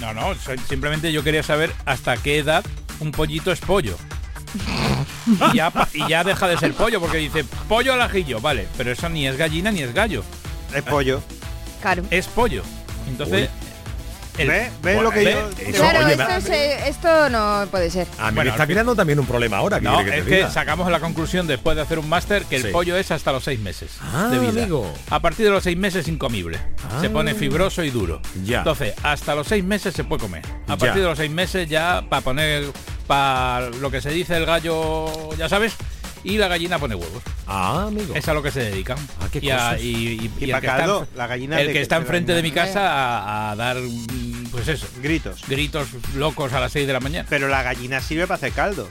No, 0.00 0.12
no, 0.12 0.34
so- 0.34 0.50
simplemente 0.68 1.12
yo 1.12 1.22
quería 1.22 1.42
saber 1.42 1.72
hasta 1.86 2.16
qué 2.16 2.38
edad 2.38 2.64
un 3.00 3.12
pollito 3.12 3.52
es 3.52 3.60
pollo. 3.60 3.96
Y 5.52 5.56
ya, 5.56 5.70
pa- 5.70 5.88
y 5.92 6.06
ya 6.08 6.22
deja 6.24 6.46
de 6.48 6.58
ser 6.58 6.72
pollo, 6.74 7.00
porque 7.00 7.16
dice 7.18 7.44
pollo 7.68 7.92
al 7.94 8.02
ajillo, 8.02 8.40
vale, 8.40 8.68
pero 8.76 8.92
eso 8.92 9.08
ni 9.08 9.26
es 9.26 9.36
gallina 9.36 9.70
ni 9.72 9.80
es 9.82 9.92
gallo, 9.94 10.22
Es 10.74 10.82
pollo. 10.82 11.22
Claro. 11.80 12.02
es 12.10 12.26
pollo. 12.28 12.62
Entonces, 13.08 13.48
¿Ves 14.36 14.72
Bueno, 14.82 15.02
lo 15.02 15.10
que 15.12 15.24
ve- 15.24 15.32
yo... 15.32 15.48
eso, 15.64 15.78
Claro, 15.80 16.06
oye, 16.06 16.88
esto, 16.88 17.30
no 17.30 17.66
puede 17.70 17.88
ser. 17.90 18.06
A 18.18 18.30
mí 18.30 18.34
Bueno, 18.36 18.50
me 18.50 18.54
está 18.54 18.66
creando 18.66 18.96
también 18.96 19.18
un 19.20 19.26
problema 19.26 19.58
ahora. 19.58 19.78
¿qué 19.78 19.84
no, 19.84 19.96
quiere 20.02 20.24
que 20.24 20.40
es 20.40 20.46
que 20.46 20.52
sacamos 20.52 20.90
la 20.90 20.98
conclusión 21.00 21.46
después 21.46 21.76
de 21.76 21.82
hacer 21.82 21.98
un 22.00 22.08
máster 22.08 22.44
que 22.44 22.56
el 22.56 22.62
Sí. 22.64 22.68
pollo 22.68 22.96
es 22.96 23.10
hasta 23.10 23.30
los 23.32 23.44
seis 23.44 23.60
meses 23.60 23.92
Ah, 24.02 24.28
de 24.32 24.38
vida. 24.40 24.62
amigo. 24.62 24.92
A 25.10 25.20
partir 25.20 25.46
de 25.46 25.52
los 25.52 25.62
seis 25.62 25.76
meses 25.76 26.08
incomible. 26.08 26.58
Se 27.00 27.06
Ah. 27.06 27.10
pone 27.12 27.34
fibroso 27.34 27.84
y 27.84 27.90
duro. 27.90 28.20
Ya. 28.44 28.58
Entonces, 28.58 28.94
hasta 29.02 29.34
los 29.34 29.46
seis 29.46 29.62
meses 29.64 29.94
se 29.94 30.02
puede 30.04 30.22
comer. 30.22 30.42
A 30.66 30.72
Ya. 30.72 30.76
partir 30.78 31.02
de 31.02 31.08
los 31.08 31.18
seis 31.18 31.30
meses 31.30 31.68
ya 31.68 32.02
para 32.08 32.22
poner 32.22 32.64
para 33.06 33.68
lo 33.70 33.90
que 33.90 34.00
se 34.00 34.10
dice 34.10 34.36
el 34.36 34.46
gallo, 34.46 35.34
ya 35.36 35.48
sabes, 35.48 35.74
y 36.24 36.38
la 36.38 36.48
gallina 36.48 36.78
pone 36.78 36.94
huevos. 36.94 37.22
Ah, 37.46 37.84
amigo. 37.88 38.14
Es 38.14 38.26
a 38.28 38.34
lo 38.34 38.42
que 38.42 38.50
se 38.50 38.60
dedican. 38.60 38.98
Ah, 39.20 39.28
qué 39.30 39.38
y, 39.42 39.50
a- 39.50 39.56
cosas. 39.56 39.80
y- 39.82 39.86
y- 39.86 39.94
Y 39.94 40.14
y 40.24 40.28
pa' 40.28 40.56
el 40.56 40.60
que 40.62 40.66
está, 40.66 40.76
caldo, 40.78 41.06
en- 41.12 41.18
la 41.18 41.26
gallina 41.26 41.60
el 41.60 41.66
de 41.66 41.72
que 41.72 41.78
que- 41.78 41.82
está 41.82 41.96
enfrente 41.96 42.32
de 42.34 42.42
mi 42.42 42.50
casa 42.50 42.90
a, 42.90 43.50
a 43.52 43.56
dar 43.56 43.76
mm, 43.76 44.46
pues 44.50 44.66
eso, 44.68 44.86
Gritos. 45.02 45.42
gritos 45.46 45.88
locos 46.16 46.52
a 46.52 46.60
las 46.60 46.72
6 46.72 46.86
de 46.86 46.92
la 46.92 47.00
mañana. 47.00 47.26
Pero 47.30 47.48
la 47.48 47.62
gallina 47.62 48.00
sirve 48.00 48.26
para 48.26 48.36
hacer 48.36 48.52
caldo. 48.52 48.88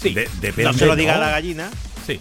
Sí, 0.00 0.14
De- 0.14 0.28
depende, 0.40 0.64
No 0.64 0.72
se 0.74 0.86
lo 0.86 0.96
diga 0.96 1.12
¿no? 1.16 1.22
a 1.22 1.26
la 1.26 1.30
gallina. 1.30 1.70
sí. 2.06 2.18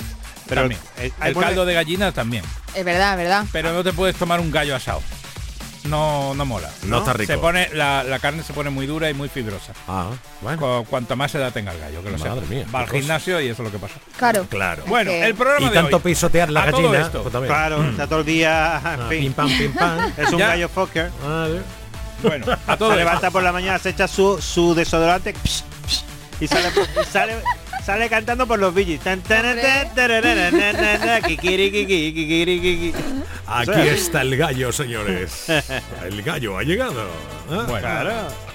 Pero 0.47 0.61
también. 0.61 0.79
el 0.99 1.33
buena- 1.33 1.47
caldo 1.49 1.65
de 1.65 1.73
gallina 1.73 2.11
también. 2.11 2.43
Es 2.75 2.86
verdad, 2.86 3.13
es 3.13 3.17
verdad. 3.17 3.45
Pero 3.51 3.73
no 3.73 3.83
te 3.83 3.93
puedes 3.93 4.15
tomar 4.15 4.39
un 4.39 4.51
gallo 4.51 4.75
asado. 4.75 5.01
No, 5.86 6.33
no 6.33 6.45
mola. 6.45 6.69
No 6.83 6.99
está 6.99 7.13
rico. 7.13 7.31
Se 7.31 7.38
pone, 7.38 7.69
la, 7.73 8.03
la 8.03 8.19
carne 8.19 8.43
se 8.43 8.53
pone 8.53 8.69
muy 8.69 8.88
dura 8.88 9.09
y 9.09 9.13
muy 9.13 9.29
fibrosa. 9.29 9.73
Ah, 9.88 10.09
bueno. 10.41 10.59
Cu- 10.83 10.86
cuanto 10.89 11.15
más 11.15 11.33
edad 11.36 11.51
tenga 11.53 11.71
el 11.73 11.79
gallo, 11.79 12.03
que 12.03 12.09
lo 12.11 12.17
Madre 12.17 12.45
mía, 12.47 12.65
Va 12.73 12.79
al 12.79 12.89
gimnasio 12.89 13.39
y 13.39 13.49
eso 13.49 13.61
es 13.63 13.65
lo 13.67 13.71
que 13.71 13.79
pasa. 13.79 13.95
Claro. 14.17 14.45
Claro. 14.49 14.83
Bueno, 14.88 15.11
el 15.11 15.36
programa 15.36 15.65
y 15.67 15.69
de 15.69 15.75
tanto 15.75 15.97
hoy. 15.97 16.01
pisotear 16.03 16.49
la 16.49 16.63
A 16.63 16.71
todo 16.71 16.81
gallina. 16.89 17.01
esto. 17.05 17.23
pues. 17.23 17.45
Claro, 17.45 17.83
está 17.83 18.07
todo 18.07 18.19
el 18.19 18.25
día, 18.25 18.77
Ah, 18.77 19.07
pim 19.09 19.31
pam, 19.33 19.47
pim 19.47 19.73
pam. 19.73 20.11
Es 20.17 20.31
un 20.33 20.39
Ya. 20.39 20.47
gallo 20.47 20.69
fucker. 20.69 21.11
Vale. 21.23 21.61
Bueno, 22.23 22.45
a 22.65 22.77
todo 22.77 22.91
se 22.91 22.97
levanta 22.97 23.29
por 23.29 23.43
la 23.43 23.51
mañana, 23.51 23.77
se 23.77 23.89
echa 23.89 24.07
su, 24.07 24.41
su 24.41 24.73
desodorante 24.73 25.33
psh, 25.33 25.61
psh, 25.88 26.03
y 26.41 26.47
sale, 26.47 26.69
y 27.01 27.05
sale, 27.05 27.36
sale 27.86 28.09
cantando 28.09 28.47
por 28.47 28.57
los 28.57 28.73
billis. 28.73 29.01
Aquí 33.47 33.71
está 33.79 34.21
el 34.21 34.35
gallo, 34.37 34.71
señores. 34.71 35.45
El 36.05 36.21
gallo 36.23 36.57
ha 36.57 36.63
llegado. 36.63 37.05
Ah, 37.49 37.65
Bueno, 37.67 37.79
Claro. 37.79 38.11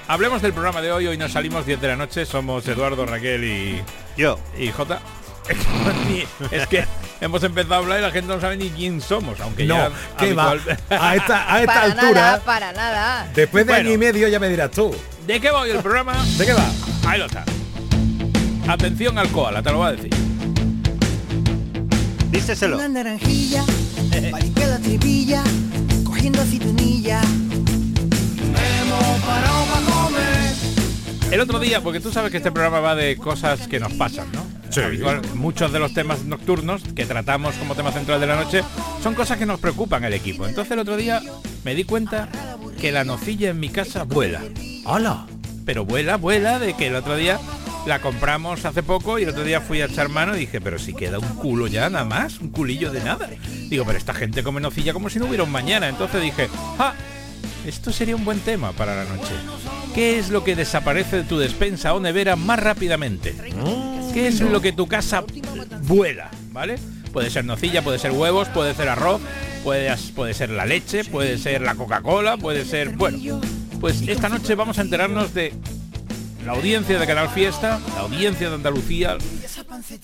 hablemos 0.09 0.43
del 0.43 0.53
programa 0.53 0.81
de 0.83 0.91
hoy. 0.91 1.07
Hoy 1.07 1.17
nos 1.17 1.31
salimos 1.33 1.65
10 1.65 1.81
de 1.81 1.89
la 1.89 1.97
noche. 1.97 2.27
Somos 2.27 2.67
Eduardo, 2.67 3.07
Raquel 3.07 3.45
y, 3.45 3.83
Yo. 4.17 4.39
y 4.59 4.71
Jota. 4.73 5.01
Es 6.51 6.67
que 6.69 6.85
hemos 7.21 7.43
empezado 7.43 7.75
a 7.75 7.79
hablar 7.79 7.99
y 7.99 8.03
la 8.03 8.11
gente 8.11 8.33
no 8.33 8.41
sabe 8.41 8.57
ni 8.57 8.69
quién 8.71 9.01
somos, 9.01 9.41
aunque 9.41 9.65
No, 9.65 9.77
ya 9.77 9.91
¿qué 10.19 10.33
va? 10.35 10.51
habitual- 10.53 10.79
A 10.91 11.17
esta, 11.17 11.55
a 11.55 11.61
esta 11.61 11.73
Para 11.75 11.85
altura, 11.87 12.21
nada, 12.21 12.41
para 12.41 12.73
nada. 12.73 13.29
después 13.35 13.67
de 13.67 13.73
Bueno. 13.73 13.87
año 13.89 13.95
y 13.95 13.99
medio, 13.99 14.29
ya 14.29 14.39
me 14.39 14.49
dirás 14.49 14.71
tú. 14.71 14.95
¿De 15.27 15.41
qué 15.41 15.51
va 15.51 15.61
hoy 15.63 15.71
el 15.71 15.79
programa? 15.79 16.15
¿De 16.39 16.47
qué 16.47 16.53
va? 16.53 16.65
Ahí 17.09 17.19
lo 17.19 17.27
está. 17.27 17.45
Atención 18.69 19.19
al 19.19 19.29
koala, 19.31 19.63
te 19.63 19.71
lo 19.71 19.79
voy 19.79 19.89
a 19.89 19.93
decir. 19.93 20.11
Díceselo. 22.31 22.77
Una 22.77 22.89
naranjilla, 22.89 23.65
tripilla, 24.99 25.45
cogiendo 26.05 26.43
aceitunilla. 26.43 27.21
Hemos 27.23 29.21
parado 29.25 29.65
para 29.67 29.87
comer. 29.87 30.55
El 31.31 31.41
otro 31.41 31.61
día, 31.61 31.81
porque 31.81 32.01
tú 32.01 32.11
sabes 32.11 32.33
que 32.33 32.39
este 32.39 32.51
programa 32.51 32.81
va 32.81 32.97
de 32.97 33.17
cosas 33.17 33.69
que 33.69 33.79
nos 33.79 33.93
pasan, 33.93 34.27
¿no? 34.33 34.45
Sí. 34.71 34.81
Habitual- 34.81 35.23
muchos 35.35 35.71
de 35.73 35.79
los 35.79 35.95
temas 35.95 36.25
nocturnos 36.25 36.83
que 36.97 37.07
tratamos 37.07 37.55
como 37.57 37.77
tema 37.77 37.93
central 37.93 38.21
de 38.21 38.27
la 38.27 38.35
noche 38.37 38.63
son 39.01 39.15
cosas 39.15 39.39
que 39.39 39.47
nos 39.47 39.61
preocupan 39.61 40.03
el 40.05 40.13
equipo. 40.13 40.45
Entonces 40.47 40.73
el 40.73 40.81
otro 40.81 40.97
día 40.97 41.23
me 41.65 41.77
di 41.77 41.85
cuenta 41.85 42.29
que 42.81 42.91
la 42.91 43.05
nocilla 43.05 43.51
en 43.51 43.61
mi 43.61 43.69
casa 43.69 44.03
vuela. 44.03 44.41
¡Hala! 44.87 45.27
Pero 45.65 45.85
vuela, 45.85 46.17
vuela, 46.17 46.59
de 46.59 46.75
que 46.75 46.89
el 46.89 46.97
otro 46.97 47.15
día 47.15 47.39
la 47.87 48.01
compramos 48.01 48.65
hace 48.65 48.83
poco 48.83 49.19
y 49.19 49.23
el 49.23 49.31
otro 49.31 49.45
día 49.45 49.61
fui 49.61 49.81
a 49.81 49.87
echar 49.87 50.09
mano 50.09 50.37
y 50.37 50.41
dije, 50.41 50.61
pero 50.61 50.79
si 50.79 50.95
queda 50.95 51.19
un 51.19 51.37
culo 51.37 51.67
ya 51.67 51.89
nada 51.89 52.05
más, 52.05 52.39
un 52.41 52.51
culillo 52.51 52.93
de 52.93 53.03
nada. 53.03 53.29
Digo, 53.69 53.85
pero 53.85 53.99
esta 53.99 54.15
gente 54.15 54.43
come 54.43 54.61
nocilla 54.61 54.93
como 54.93 55.09
si 55.09 55.19
no 55.19 55.27
hubiera 55.27 55.45
un 55.45 55.51
mañana. 55.51 55.89
Entonces 55.89 56.23
dije, 56.23 56.49
¡ah! 56.79 56.95
Esto 57.67 57.93
sería 57.93 58.17
un 58.17 58.25
buen 58.25 58.41
tema 58.41 58.73
para 58.73 58.97
la 58.97 59.05
noche. 59.05 59.33
¿Qué 59.95 60.19
es 60.19 60.31
lo 60.31 60.45
que 60.45 60.57
desaparece 60.57 61.17
de 61.17 61.23
tu 61.25 61.39
despensa 61.39 61.93
o 61.95 62.01
nevera 62.01 62.37
más 62.37 62.59
rápidamente? 62.59 63.35
¿Qué 64.15 64.29
es 64.29 64.41
lo 64.41 64.61
que 64.61 64.73
tu 64.73 64.87
casa 64.87 65.25
vuela? 65.83 66.31
¿Vale? 66.53 66.79
Puede 67.13 67.29
ser 67.29 67.45
nocilla, 67.45 67.83
puede 67.83 67.99
ser 67.99 68.13
huevos, 68.13 68.49
puede 68.49 68.75
ser 68.75 68.89
arroz, 68.89 69.21
puede, 69.63 69.95
puede 70.15 70.33
ser 70.33 70.51
la 70.51 70.65
leche, 70.65 71.05
puede 71.05 71.39
ser 71.39 71.61
la 71.61 71.75
Coca-Cola, 71.75 72.37
puede 72.37 72.65
ser... 72.65 72.97
Bueno, 72.97 73.41
pues 73.81 74.03
esta 74.03 74.29
noche 74.29 74.55
vamos 74.55 74.79
a 74.79 74.83
enterarnos 74.83 75.35
de 75.35 75.53
la 76.45 76.53
audiencia 76.53 76.99
de 76.99 77.07
Canal 77.07 77.29
Fiesta, 77.29 77.81
la 77.95 78.01
audiencia 78.01 78.49
de 78.49 78.55
Andalucía, 78.55 79.17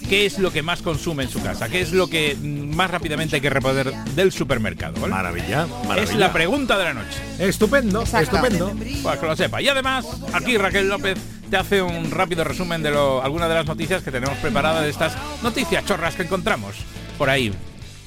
qué 0.09 0.27
es 0.27 0.39
lo 0.39 0.53
que 0.53 0.63
más 0.63 0.83
consume 0.83 1.25
en 1.25 1.31
su 1.31 1.43
casa, 1.43 1.69
qué 1.69 1.81
es 1.81 1.93
lo 1.93 2.09
que 2.09 2.37
más 2.37 2.91
rápidamente 2.91 3.37
hay 3.37 3.43
que 3.43 3.51
reponer 3.51 3.93
del 4.15 4.33
supermercado. 4.33 5.01
¿vale? 5.01 5.15
Maravilla, 5.15 5.67
maravilla. 5.87 6.03
Es 6.03 6.15
la 6.15 6.33
pregunta 6.33 6.77
de 6.77 6.85
la 6.85 6.95
noche. 6.95 7.19
Estupendo, 7.39 8.03
Exacto. 8.03 8.37
estupendo. 8.37 8.73
Para 9.03 9.21
que 9.21 9.27
lo 9.27 9.37
sepa. 9.37 9.63
Y 9.63 9.69
además, 9.69 10.07
aquí 10.33 10.59
Raquel 10.59 10.89
López 10.89 11.19
te 11.51 11.57
hace 11.57 11.81
un 11.81 12.11
rápido 12.11 12.45
resumen 12.45 12.83
de 12.83 12.91
lo, 12.91 13.23
algunas 13.23 13.49
de 13.49 13.55
las 13.55 13.67
noticias 13.67 14.03
que 14.03 14.11
tenemos 14.11 14.37
preparadas 14.39 14.83
de 14.83 14.91
estas 14.91 15.15
noticias 15.43 15.85
chorras 15.85 16.15
que 16.17 16.23
encontramos 16.23 16.75
por 17.17 17.31
ahí 17.31 17.53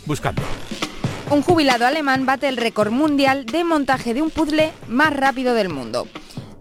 buscando. 0.05 0.41
Un 1.29 1.43
jubilado 1.43 1.85
alemán 1.85 2.25
bate 2.25 2.47
el 2.47 2.57
récord 2.57 2.91
mundial 2.91 3.45
de 3.45 3.63
montaje 3.63 4.15
de 4.15 4.21
un 4.21 4.31
puzzle 4.31 4.71
más 4.87 5.13
rápido 5.15 5.53
del 5.53 5.69
mundo. 5.69 6.07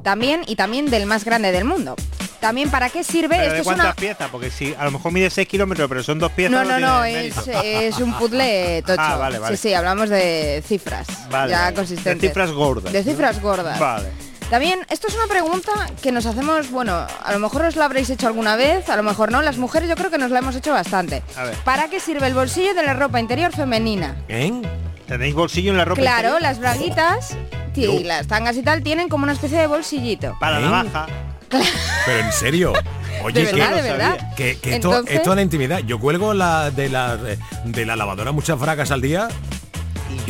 También 0.09 0.41
y 0.47 0.57
también 0.57 0.89
del 0.89 1.05
más 1.05 1.27
grande 1.27 1.53
del 1.53 1.67
mundo. 1.67 1.95
También 2.41 2.71
para 2.71 2.89
qué 2.89 3.05
sirve 3.05 3.37
¿Pero 3.37 3.43
esto 3.43 3.53
de 3.53 3.59
es 3.59 3.65
cuántas 3.65 3.87
una 3.89 3.95
piezas? 3.95 4.31
Porque 4.31 4.51
si 4.51 4.75
a 4.75 4.85
lo 4.87 4.93
mejor 4.93 5.13
mide 5.13 5.29
6 5.29 5.47
kilómetros, 5.47 5.87
pero 5.87 6.03
son 6.03 6.19
dos 6.19 6.33
piezas. 6.33 6.51
no, 6.51 6.65
no, 6.65 6.81
no, 6.81 7.05
es, 7.05 7.35
es 7.47 7.99
un 7.99 8.15
puzzle 8.15 8.83
tocho. 8.87 9.03
Ah, 9.03 9.17
vale, 9.17 9.39
vale. 9.39 9.55
Sí, 9.55 9.69
sí, 9.69 9.75
hablamos 9.75 10.09
de 10.09 10.65
cifras. 10.67 11.07
Vale, 11.29 11.51
ya 11.51 11.75
consistentes. 11.75 12.23
De 12.23 12.29
cifras 12.29 12.53
gordas. 12.53 12.91
De 12.91 13.05
cifras 13.05 13.39
gordas. 13.43 13.79
Vale. 13.79 14.09
También, 14.49 14.81
esto 14.89 15.09
es 15.09 15.15
una 15.15 15.27
pregunta 15.27 15.73
que 16.01 16.11
nos 16.11 16.25
hacemos, 16.25 16.71
bueno, 16.71 17.07
a 17.23 17.33
lo 17.35 17.39
mejor 17.39 17.67
os 17.67 17.77
la 17.77 17.85
habréis 17.85 18.09
hecho 18.09 18.29
alguna 18.29 18.57
vez, 18.57 18.89
a 18.89 18.97
lo 18.97 19.03
mejor 19.03 19.31
no, 19.31 19.43
las 19.43 19.59
mujeres 19.59 19.91
yo 19.91 19.95
creo 19.95 20.11
que 20.11 20.17
nos 20.17 20.31
la 20.31 20.39
hemos 20.39 20.57
hecho 20.57 20.73
bastante. 20.73 21.23
A 21.37 21.45
ver. 21.45 21.55
¿Para 21.65 21.91
qué 21.91 22.01
sirve 22.01 22.29
el 22.29 22.33
bolsillo 22.33 22.73
de 22.73 22.83
la 22.83 22.95
ropa 22.95 23.21
interior 23.21 23.53
femenina? 23.53 24.17
¿Eh? 24.27 24.51
¿Tenéis 25.07 25.35
bolsillo 25.35 25.73
en 25.73 25.77
la 25.77 25.85
ropa? 25.85 26.01
Claro, 26.01 26.29
interior? 26.29 26.41
las 26.41 26.59
braguitas 26.61 27.37
y 27.85 28.05
las 28.05 28.27
tangas 28.27 28.57
y 28.57 28.63
tal 28.63 28.83
tienen 28.83 29.09
como 29.09 29.25
una 29.25 29.33
especie 29.33 29.59
de 29.59 29.67
bolsillito. 29.67 30.37
Para 30.41 30.59
¿Eh? 30.59 30.63
la 30.63 30.71
navaja. 30.71 31.07
Pero 32.07 32.19
en 32.21 32.33
serio. 32.33 32.73
Oye, 33.25 33.41
De 33.41 33.47
que, 33.51 33.57
verdad, 33.57 33.75
de 33.77 33.83
verdad. 33.83 34.35
que, 34.37 34.59
que 34.59 34.75
esto, 34.77 34.89
Entonces- 34.91 35.17
esto 35.17 35.31
es 35.31 35.37
la 35.37 35.43
intimidad. 35.43 35.79
Yo 35.81 35.99
cuelgo 35.99 36.35
la 36.35 36.71
de 36.71 36.89
la 36.89 37.17
de 37.17 37.87
la 37.87 37.97
lavadora 37.97 38.31
muchas 38.33 38.59
bragas 38.61 38.91
al 38.91 39.01
día 39.01 39.29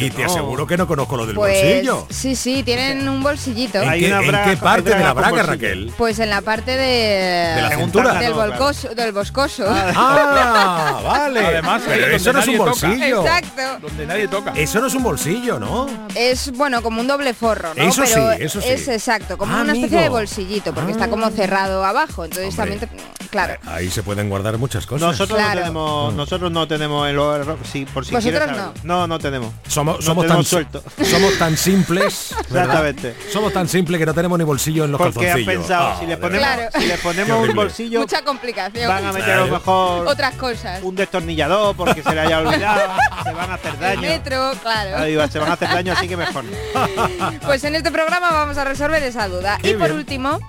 y, 0.06 0.10
te 0.10 0.22
no. 0.24 0.30
aseguro 0.30 0.66
que 0.66 0.76
no 0.76 0.86
conozco 0.86 1.16
lo 1.16 1.26
del 1.26 1.34
Pues 1.36 1.62
bolsillo. 1.62 2.06
sí, 2.10 2.34
sí, 2.36 2.62
tienen 2.62 3.08
un 3.08 3.22
bolsillito. 3.22 3.80
¿En, 3.82 3.88
Hay 3.88 4.00
qué, 4.00 4.06
una 4.08 4.20
en 4.22 4.28
braga- 4.28 4.44
qué 4.50 4.56
parte 4.56 4.92
hay 4.92 4.98
de 4.98 5.04
la 5.04 5.12
braga. 5.14 5.42
Raquel? 5.42 5.92
Pues 5.96 6.18
en 6.18 6.30
la 6.30 6.40
parte 6.40 6.70
de, 6.76 7.54
De 7.56 7.62
la 7.62 7.76
cintura. 7.76 8.14
del, 8.14 8.30
No, 8.30 8.36
claro. 8.36 8.50
volcoso, 8.50 8.94
del 8.94 9.12
boscoso. 9.12 9.64
Ah, 9.68 11.00
vale. 11.04 11.46
Además, 11.46 11.82
pero 11.86 12.06
eso 12.06 12.32
no 12.32 12.40
es 12.40 12.48
un 12.48 12.56
toca. 12.56 12.70
bolsillo. 12.70 13.22
Exacto. 13.22 13.62
Donde 13.82 14.06
nadie 14.06 14.28
toca. 14.28 14.52
Eso 14.54 14.80
no 14.80 14.86
es 14.86 14.94
un 14.94 15.02
bolsillo, 15.02 15.58
¿no? 15.58 15.88
Es 16.14 16.50
bueno 16.52 16.82
como 16.82 17.00
un 17.00 17.06
doble 17.06 17.34
forro, 17.34 17.74
¿no? 17.74 17.82
Eso 17.82 18.02
Pero 18.04 18.32
sí, 18.32 18.42
eso 18.44 18.60
sí. 18.60 18.68
es 18.68 18.88
exacto, 18.88 19.36
como 19.38 19.54
Ah, 19.54 19.62
una 19.62 19.72
especie 19.72 19.98
amigo. 19.98 20.02
de 20.02 20.08
bolsillito, 20.20 20.74
porque 20.74 20.92
está 20.92 21.04
Ah. 21.04 21.08
como 21.10 21.28
cerrado 21.30 21.84
abajo. 21.84 22.24
Entonces 22.24 22.58
Hombre. 22.58 22.76
también 22.78 22.80
te- 23.16 23.17
claro. 23.30 23.54
Ahí 23.66 23.90
se 23.90 24.02
pueden 24.02 24.28
guardar 24.28 24.58
muchas 24.58 24.86
cosas. 24.86 25.08
Nosotros 25.08 25.38
Claro. 25.38 25.54
no 25.54 25.60
tenemos, 25.60 26.14
nosotros 26.14 26.50
no 26.52 26.68
tenemos 26.68 27.08
el 27.08 27.18
oro- 27.18 27.58
sí, 27.70 27.84
por 27.86 28.04
si 28.04 28.14
quieres 28.16 28.40
saber. 28.40 28.56
no. 28.84 29.06
no, 29.06 29.18
tenemos. 29.18 29.52
Somos, 29.66 29.96
No 29.96 30.02
somos, 30.02 30.26
tan, 30.26 30.44
suelto. 30.44 30.82
somos 31.04 31.38
tan 31.38 31.56
simples. 31.56 32.32
Exactamente. 32.40 33.16
Somos 33.32 33.52
tan 33.52 33.68
simples 33.68 33.98
que 33.98 34.06
no 34.06 34.14
tenemos 34.14 34.38
ni 34.38 34.44
bolsillo 34.44 34.84
en 34.84 34.92
los 34.92 35.00
Porque 35.00 35.30
has 35.30 35.40
pensado, 35.40 35.88
Ah, 35.88 35.96
si 36.00 36.06
le 36.06 36.16
ponemos, 36.16 36.46
verdad. 36.46 36.70
Claro. 36.70 36.80
si 36.80 36.86
le 36.88 36.94
Qué 36.94 37.02
ponemos 37.02 37.48
un 37.48 37.54
bolsillo, 37.54 38.00
Mucha 38.00 38.22
complicación. 38.22 38.88
van 38.88 39.04
a 39.06 39.12
meter 39.12 39.30
a 39.30 39.36
lo 39.44 39.48
mejor 39.48 40.06
Otras 40.08 40.34
cosas. 40.34 40.80
un 40.82 40.94
destornillador 40.94 41.76
porque 41.76 42.02
se 42.02 42.14
le 42.14 42.20
haya 42.20 42.38
olvidado, 42.40 42.80
se 43.24 43.32
van 43.32 43.50
a 43.50 43.54
hacer 43.54 43.72
El 43.74 43.80
daño. 43.80 44.00
metro, 44.02 44.52
claro. 44.62 44.96
Ahí 44.98 45.14
va, 45.16 45.28
se 45.28 45.38
van 45.38 45.50
a 45.50 45.54
hacer 45.54 45.68
daño, 45.68 45.92
así 45.92 46.08
que 46.08 46.16
mejor 46.16 46.44
no. 46.44 47.38
Pues 47.44 47.62
en 47.64 47.74
este 47.76 47.90
programa 47.90 48.30
vamos 48.30 48.56
a 48.58 48.64
resolver 48.64 49.02
esa 49.02 49.28
duda. 49.28 49.58
Qué 49.62 49.70
y 49.70 49.74
por 49.74 49.88
bien. 49.88 49.98
último, 49.98 50.40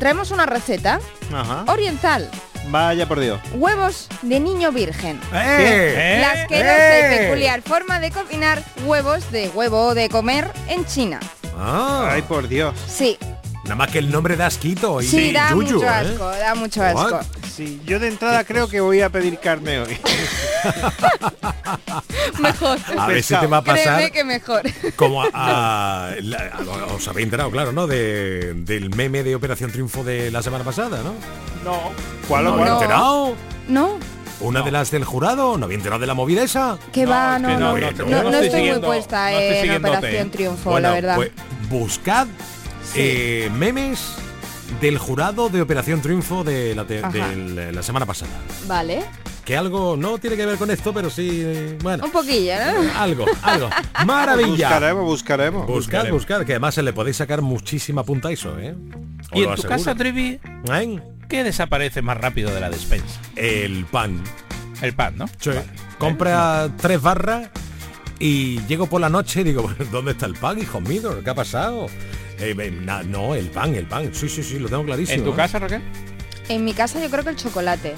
traemos 0.00 0.32
una 0.32 0.46
receta 0.46 0.98
Ajá. 1.32 1.64
oriental. 1.68 2.28
Vaya 2.68 3.06
por 3.06 3.20
Dios. 3.20 3.40
Huevos 3.54 4.08
de 4.22 4.40
niño 4.40 4.72
virgen. 4.72 5.20
¡Eh! 5.32 6.18
La 6.20 6.32
asquerosa 6.42 6.98
¡Eh! 6.98 7.14
y 7.14 7.18
peculiar 7.18 7.62
forma 7.62 8.00
de 8.00 8.10
cocinar 8.10 8.62
huevos 8.84 9.30
de 9.30 9.48
huevo 9.50 9.86
o 9.88 9.94
de 9.94 10.08
comer 10.08 10.50
en 10.68 10.84
China. 10.86 11.20
Ah, 11.56 12.08
Ay, 12.12 12.22
por 12.22 12.48
Dios. 12.48 12.74
Sí, 12.88 13.18
nada 13.64 13.76
más 13.76 13.90
que 13.90 13.98
el 13.98 14.10
nombre 14.10 14.36
da 14.36 14.46
asquito 14.46 15.00
y 15.00 15.06
sí, 15.06 15.32
da 15.32 15.50
yuyu, 15.50 15.74
mucho 15.74 15.84
¿eh? 15.84 15.88
asco, 15.88 16.28
da 16.30 16.54
mucho 16.54 16.82
asco. 16.82 17.16
What? 17.16 17.24
Sí, 17.54 17.80
yo 17.84 17.98
de 17.98 18.08
entrada 18.08 18.44
creo 18.44 18.68
que 18.68 18.80
voy 18.80 19.00
a 19.02 19.10
pedir 19.10 19.38
carne 19.38 19.80
hoy. 19.80 19.98
Mejor. 22.40 22.78
A 22.98 23.06
ver 23.06 23.22
si 23.22 23.34
te 23.34 23.46
va 23.46 23.58
a 23.58 23.64
pasar 23.64 23.94
Créeme 23.96 24.12
que 24.12 24.24
mejor. 24.24 24.62
como 24.96 25.22
a, 25.22 25.28
a- 25.34 26.10
la- 26.22 26.50
a- 26.52 26.94
os 26.94 27.06
habéis 27.08 27.24
enterado, 27.26 27.50
claro, 27.50 27.72
¿no? 27.72 27.86
De, 27.86 28.54
del 28.54 28.90
meme 28.94 29.22
de 29.22 29.34
Operación 29.34 29.70
Triunfo 29.70 30.04
de 30.04 30.30
la 30.30 30.42
semana 30.42 30.64
pasada, 30.64 31.02
¿no? 31.02 31.14
No. 31.64 31.90
¿Cuál 32.28 32.46
o 32.46 32.50
¿No 32.52 32.56
cuál? 32.58 32.68
enterado? 32.72 33.34
No, 33.68 33.98
¿Una 34.40 34.62
de 34.62 34.70
las 34.70 34.90
del 34.90 35.04
jurado? 35.04 35.58
¿No 35.58 35.66
había 35.66 35.76
enterado 35.76 36.00
de 36.00 36.06
la 36.06 36.14
movida 36.14 36.42
esa? 36.42 36.78
que 36.92 37.04
va, 37.04 37.36
es 37.36 37.42
no, 37.42 37.48
que 37.48 37.54
no, 37.54 37.60
no, 37.60 37.78
no, 37.78 37.90
no, 37.90 37.90
yo 37.90 38.04
no 38.06 38.22
no 38.22 38.30
estoy 38.30 38.46
estoy 38.46 38.70
muy 38.70 38.80
puesta 38.80 39.30
no 39.30 39.38
estoy 39.38 39.68
en 39.68 39.84
Operación. 39.84 40.30
Triunfo, 40.30 40.70
Bueno, 40.70 40.88
la 40.88 40.94
verdad. 40.94 41.16
pues 41.16 41.30
buscad 41.68 42.26
eh, 42.94 43.50
memes 43.56 44.14
del 44.80 44.98
jurado 44.98 45.48
de 45.48 45.62
Operación 45.62 46.00
Triunfo 46.00 46.44
de 46.44 46.74
la, 46.74 46.84
te- 46.84 47.02
de 47.02 47.72
la 47.72 47.82
semana 47.82 48.06
pasada. 48.06 48.30
Vale, 48.66 49.02
Que 49.44 49.56
algo 49.56 49.96
no 49.96 50.18
tiene 50.18 50.36
que 50.36 50.46
ver 50.46 50.56
con 50.58 50.70
esto, 50.70 50.92
pero 50.94 51.10
sí, 51.10 51.28
eh, 51.44 51.76
bueno, 51.82 52.04
un 52.04 52.12
poquillo, 52.12 52.52
¿no? 52.54 52.98
algo, 53.00 53.26
algo. 53.42 53.68
Maravilla. 54.06 54.68
Buscaremos, 54.68 55.04
buscaremos. 55.04 55.66
Buscad, 55.66 56.08
buscad, 56.10 56.44
que 56.44 56.52
además 56.52 56.74
se 56.74 56.82
le 56.82 56.92
podéis 56.92 57.16
sacar 57.16 57.42
muchísima 57.42 58.04
punta 58.04 58.28
a 58.28 58.32
eso, 58.32 58.56
¿eh? 58.58 58.74
Os 59.32 59.38
Y 59.38 59.42
en 59.44 59.54
tu 59.54 59.62
casa, 59.62 59.94
Trivi, 59.94 60.40
¿Eh? 60.72 61.00
¿qué 61.28 61.42
desaparece 61.44 62.00
más 62.02 62.16
rápido 62.16 62.52
de 62.54 62.60
la 62.60 62.70
despensa? 62.70 63.20
El 63.36 63.84
pan. 63.86 64.22
El 64.82 64.94
pan, 64.94 65.14
¿no? 65.18 65.26
Sí. 65.40 65.50
Compra 65.98 66.70
tres 66.80 67.02
barras 67.02 67.50
y 68.18 68.60
llego 68.66 68.86
por 68.86 69.00
la 69.00 69.08
noche 69.10 69.40
y 69.40 69.44
digo, 69.44 69.70
¿dónde 69.90 70.12
está 70.12 70.26
el 70.26 70.34
pan, 70.34 70.58
hijo 70.58 70.80
mío? 70.80 71.22
¿Qué 71.24 71.30
ha 71.30 71.34
pasado? 71.34 71.86
Eh, 72.40 72.54
eh, 72.58 72.70
na- 72.70 73.02
no, 73.02 73.34
el 73.34 73.46
pan, 73.50 73.74
el 73.74 73.84
pan. 73.86 74.10
Sí, 74.14 74.28
sí, 74.28 74.42
sí, 74.42 74.58
lo 74.58 74.68
tengo 74.68 74.84
clarísimo. 74.84 75.18
¿En 75.18 75.24
tu 75.24 75.32
¿eh? 75.32 75.36
casa, 75.36 75.58
Raquel? 75.58 75.82
En 76.48 76.64
mi 76.64 76.72
casa 76.72 77.00
yo 77.00 77.10
creo 77.10 77.22
que 77.24 77.30
el 77.30 77.36
chocolate. 77.36 77.94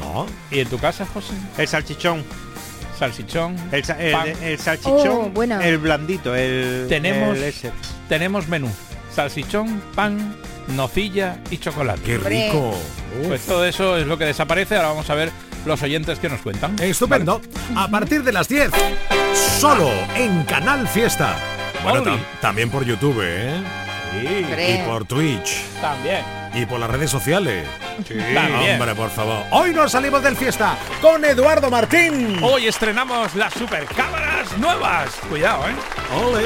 No. 0.00 0.26
¿Y 0.50 0.60
en 0.60 0.68
tu 0.68 0.78
casa, 0.78 1.06
José? 1.06 1.32
El 1.56 1.68
salchichón. 1.68 2.24
Salchichón. 2.98 3.56
El, 3.72 3.84
salchichón. 4.58 5.32
Oh. 5.34 5.42
El 5.42 5.78
blandito. 5.78 6.34
El, 6.34 6.86
Tenemos- 6.88 7.36
el 7.36 7.44
ese. 7.44 7.72
Tenemos 8.08 8.48
menú. 8.48 8.68
Salchichón, 9.14 9.80
pan, 9.94 10.36
nocilla 10.68 11.38
y 11.50 11.58
chocolate. 11.58 12.02
¡Qué 12.02 12.18
rico! 12.18 12.70
Uf. 13.22 13.28
Pues 13.28 13.42
todo 13.46 13.64
eso 13.64 13.96
es 13.96 14.06
lo 14.06 14.18
que 14.18 14.24
desaparece. 14.24 14.76
Ahora 14.76 14.88
vamos 14.88 15.08
a 15.10 15.14
ver 15.14 15.30
los 15.66 15.80
oyentes 15.82 16.18
que 16.18 16.28
nos 16.28 16.40
cuentan. 16.40 16.76
Estupendo. 16.80 17.40
A 17.76 17.88
partir 17.88 18.22
de 18.24 18.32
las 18.32 18.48
10, 18.48 18.70
solo 19.60 19.88
en 20.16 20.42
Canal 20.44 20.86
Fiesta. 20.88 21.36
Bueno, 21.82 22.02
tam- 22.04 22.18
también 22.40 22.70
por 22.70 22.84
YouTube, 22.84 23.20
¿eh? 23.22 23.54
Y 24.22 24.82
por 24.88 25.04
Twitch. 25.04 25.62
También. 25.80 26.22
Y 26.54 26.66
por 26.66 26.78
las 26.78 26.88
redes 26.90 27.10
sociales. 27.10 27.66
También. 28.06 28.72
Hombre, 28.74 28.94
por 28.94 29.10
favor. 29.10 29.42
Hoy 29.50 29.72
nos 29.74 29.92
salimos 29.92 30.22
del 30.22 30.36
fiesta 30.36 30.76
con 31.00 31.24
Eduardo 31.24 31.70
Martín. 31.70 32.38
Hoy 32.42 32.66
estrenamos 32.68 33.34
las 33.34 33.52
super 33.54 33.84
cámaras 33.86 34.56
nuevas. 34.58 35.10
Cuidado, 35.28 35.64
¿eh? 35.68 35.74
Ole. 36.24 36.44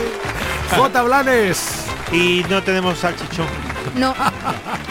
J. 0.77 1.03
Blanes. 1.03 1.85
Y 2.13 2.45
no 2.49 2.63
tenemos 2.63 2.99
salchichón. 2.99 3.47
No, 3.95 4.15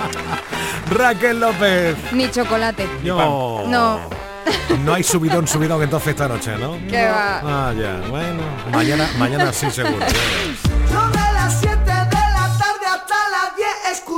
Raquel 0.91 1.39
López. 1.39 1.95
ni 2.11 2.29
chocolate. 2.29 2.87
No. 3.03 3.63
No. 3.67 3.99
No 4.83 4.93
hay 4.93 5.03
subidón, 5.03 5.45
subidón 5.47 5.81
entonces 5.83 6.09
esta 6.09 6.27
noche, 6.27 6.55
¿no? 6.57 6.77
Que 6.87 7.05
va. 7.05 7.41
Ah, 7.43 7.73
ya. 7.73 7.99
Bueno. 8.09 8.43
Mañana, 8.71 9.09
mañana 9.17 9.51
sí 9.51 9.69
seguro. 9.71 10.05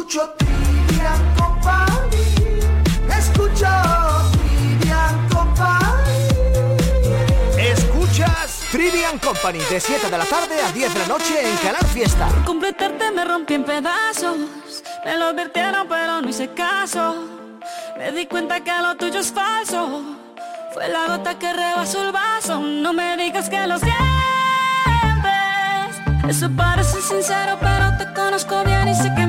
escucho 0.10 0.34
Trivian 0.38 1.36
Company. 1.36 2.18
Escucho 3.16 3.68
Trivian 4.32 5.30
Company. 5.30 6.18
Escuchas 7.60 8.66
Trivian 8.72 9.20
Company 9.20 9.60
de 9.70 9.80
7 9.80 10.10
de 10.10 10.18
la 10.18 10.26
tarde 10.26 10.60
a 10.62 10.72
10 10.72 10.94
de 10.94 11.00
la 11.00 11.08
noche 11.08 11.48
en 11.48 11.56
Canal 11.58 11.86
Fiesta. 11.94 12.28
completarte 12.44 13.12
me 13.12 13.24
rompí 13.24 13.54
en 13.54 13.64
pedazos. 13.64 14.38
Me 15.06 15.16
lo 15.16 15.26
advirtieron 15.26 15.88
pero 15.88 16.22
no 16.22 16.30
hice 16.30 16.50
caso. 16.56 17.26
Me 17.96 18.12
di 18.12 18.26
cuenta 18.26 18.62
que 18.62 18.72
lo 18.82 18.96
tuyo 18.96 19.20
es 19.20 19.32
falso. 19.32 20.02
Fue 20.74 20.90
la 20.90 21.06
gota 21.06 21.38
que 21.38 21.54
rebasó 21.54 22.04
el 22.04 22.12
vaso. 22.12 22.60
No 22.60 22.94
me 22.94 23.16
digas 23.16 23.48
que 23.48 23.68
lo 23.68 23.78
sientes. 23.78 24.00
Eso 26.28 26.50
parece 26.56 27.00
sincero 27.00 27.58
pero 27.60 27.96
te 27.98 28.12
conozco 28.14 28.64
bien 28.64 28.88
y 28.88 28.96
sé 28.96 29.14
que 29.16 29.29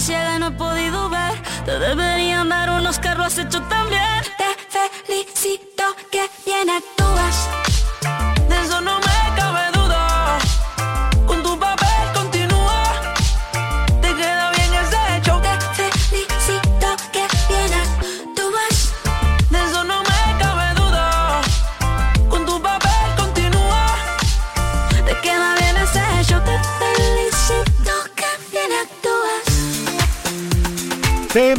ciega 0.00 0.38
no 0.38 0.48
he 0.48 0.50
podido 0.52 1.08
ver. 1.08 1.34
Te 1.64 1.78
deberían 1.78 2.48
dar 2.48 2.70
unos 2.70 2.98
carros 2.98 3.26
has 3.26 3.38
hecho 3.38 3.60
también 3.62 4.17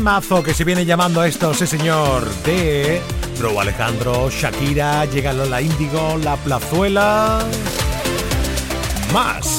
Que 0.10 0.56
se 0.56 0.64
viene 0.64 0.86
llamando 0.86 1.24
esto, 1.24 1.54
sí 1.54 1.68
señor, 1.68 2.28
de 2.44 3.00
Bro 3.38 3.60
Alejandro, 3.60 4.28
Shakira, 4.32 5.06
llega 5.06 5.34
Lola 5.34 5.62
Índigo, 5.62 6.18
La 6.24 6.36
Plazuela. 6.36 7.40
Más. 9.14 9.59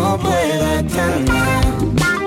No 0.00 0.18
pueda 0.18 0.80
estar 0.80 2.17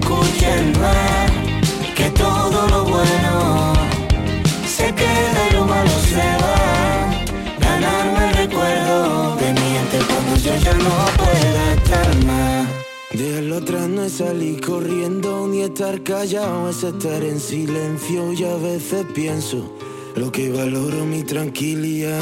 escucha 0.00 0.54
el. 0.54 0.72
Que 1.94 2.10
todo 2.10 2.68
lo 2.68 2.84
bueno 2.84 3.72
se 4.66 4.94
queda 4.94 5.48
y 5.50 5.54
lo 5.54 5.64
malo 5.64 5.90
se 6.10 6.28
va. 6.42 6.58
Ganarme 7.60 8.28
el 8.28 8.34
recuerdo 8.36 9.36
de 9.36 9.52
mi 9.52 9.76
ente 9.76 9.98
cuando 10.08 10.36
yo 10.36 10.56
ya 10.56 10.74
no 10.74 10.94
pueda 11.16 11.72
estar 11.74 12.24
más. 12.24 12.68
De 13.12 13.42
la 13.42 13.56
otra 13.56 13.88
no 13.88 14.02
es 14.02 14.12
salir 14.12 14.60
corriendo 14.60 15.48
ni 15.48 15.62
estar 15.62 16.02
callado, 16.02 16.70
es 16.70 16.84
estar 16.84 17.22
en 17.24 17.40
silencio 17.40 18.32
y 18.32 18.44
a 18.44 18.56
veces 18.56 19.06
pienso 19.14 19.72
lo 20.14 20.30
que 20.30 20.50
valoro 20.50 21.04
mi 21.04 21.22
tranquilidad. 21.24 22.20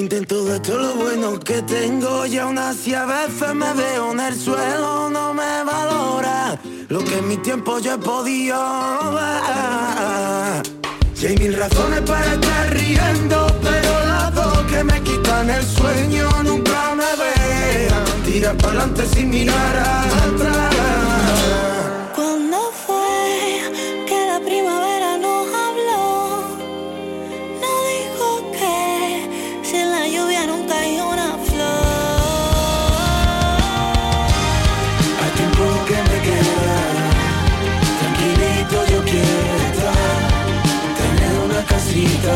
Intento 0.00 0.46
de 0.46 0.58
todo 0.60 0.78
lo 0.78 0.94
bueno 0.94 1.38
que 1.38 1.60
tengo 1.60 2.24
y 2.24 2.38
aún 2.38 2.56
así 2.56 2.94
a 2.94 3.04
veces 3.04 3.54
me 3.54 3.70
veo 3.74 4.12
en 4.12 4.20
el 4.20 4.34
suelo, 4.34 5.10
no 5.10 5.34
me 5.34 5.62
valora 5.62 6.58
lo 6.88 7.04
que 7.04 7.18
en 7.18 7.28
mi 7.28 7.36
tiempo 7.36 7.78
yo 7.80 7.92
he 7.92 7.98
podido 7.98 8.56
ver. 9.12 10.62
Y 11.20 11.26
hay 11.26 11.36
mil 11.36 11.54
razones 11.54 12.00
para 12.00 12.32
estar 12.32 12.70
riendo, 12.72 13.46
pero 13.62 14.06
las 14.06 14.34
dos 14.34 14.62
que 14.70 14.82
me 14.84 15.02
quitan 15.02 15.50
el 15.50 15.66
sueño 15.66 16.30
nunca 16.44 16.94
me 16.94 17.10
vean. 17.22 18.22
Tira 18.24 18.54
para 18.54 18.68
adelante 18.68 19.06
sin 19.06 19.28
mirar 19.28 19.76
atrás. 19.76 20.89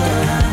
love 0.05 0.44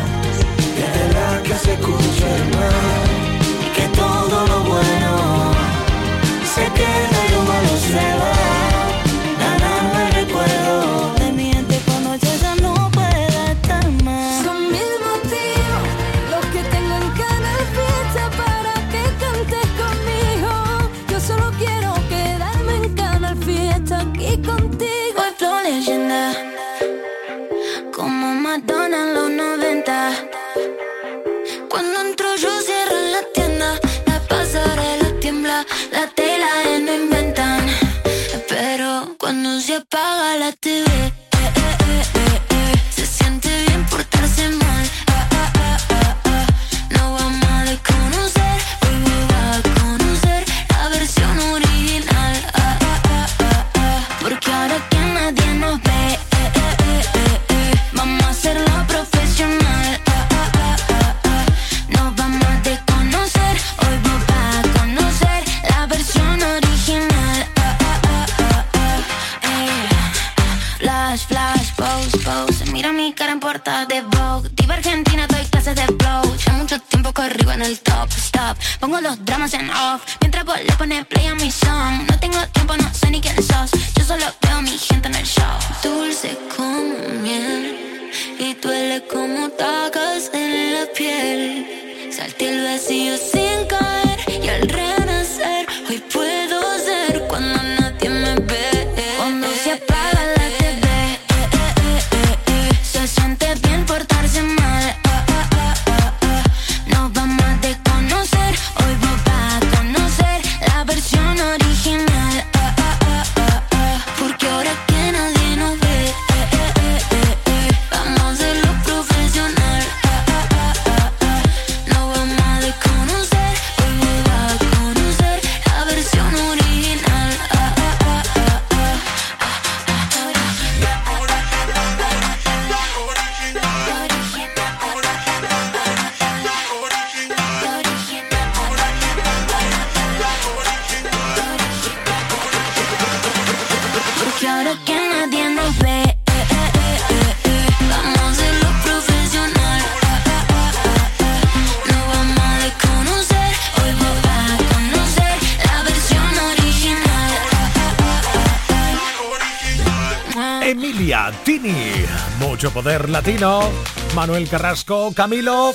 Latino, 162.84 163.70
Manuel 164.14 164.48
Carrasco, 164.48 165.12
Camilo. 165.14 165.72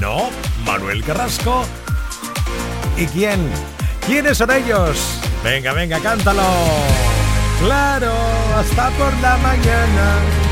No, 0.00 0.28
Manuel 0.66 1.02
Carrasco. 1.02 1.64
¿Y 2.98 3.06
quién? 3.06 3.40
¿Quiénes 4.06 4.36
son 4.36 4.50
ellos? 4.50 4.98
Venga, 5.42 5.72
venga, 5.72 5.98
cántalo. 6.00 6.42
Claro, 7.58 8.12
hasta 8.54 8.90
por 8.90 9.14
la 9.22 9.38
mañana. 9.38 10.43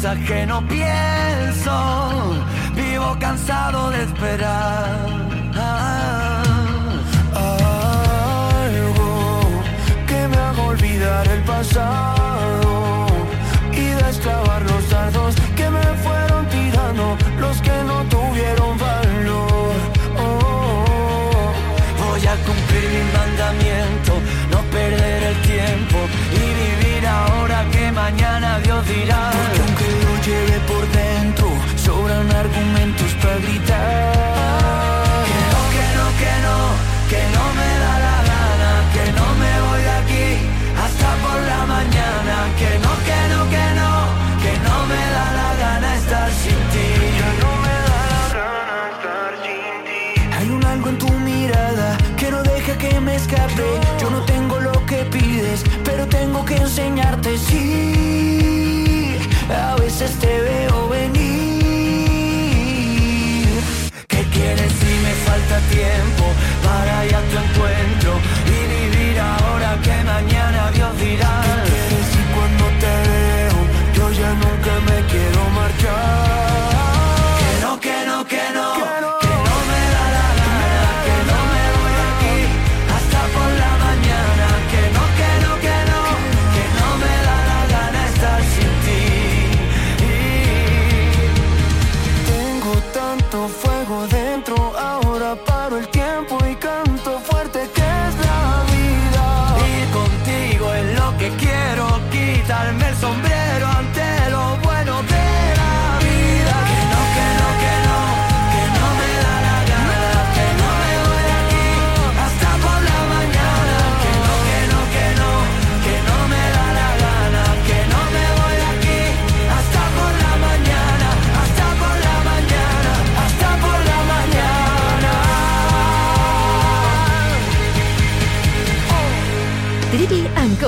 cosas 0.00 0.18
que 0.26 0.46
no 0.46 0.66
pienso, 0.66 1.72
vivo 2.74 3.16
cansado 3.20 3.90
de 3.90 4.02
esperar. 4.04 5.06
Algo 7.34 8.82
que 10.06 10.28
me 10.28 10.36
haga 10.38 10.62
olvidar 10.62 11.28
el 11.28 11.42
pasado 11.42 13.08
y 13.72 13.88
desclavar 14.04 14.62
los 14.62 14.88
dardos 14.88 15.34
que 15.54 15.68
me 15.68 15.82
fueron 16.04 16.46
tirando, 16.48 17.18
los 17.38 17.60
que 17.60 17.84
no 17.86 18.02
tuvieron 18.04 18.78
valor. 18.78 19.74
Oh. 20.18 21.52
Voy 22.06 22.26
a 22.26 22.36
cumplir 22.46 22.84
mi 22.94 23.02
mandamiento, 23.18 24.12
no 24.50 24.60
perder 24.70 25.22
el 25.24 25.36
tiempo 25.42 25.98
y 26.32 26.42
vivir 26.62 27.06
ahora 27.06 27.66
que 27.70 27.92
mañana 27.92 28.60
Dios 28.60 28.86
dirá 28.88 29.29
por 30.66 30.86
dentro. 30.86 30.99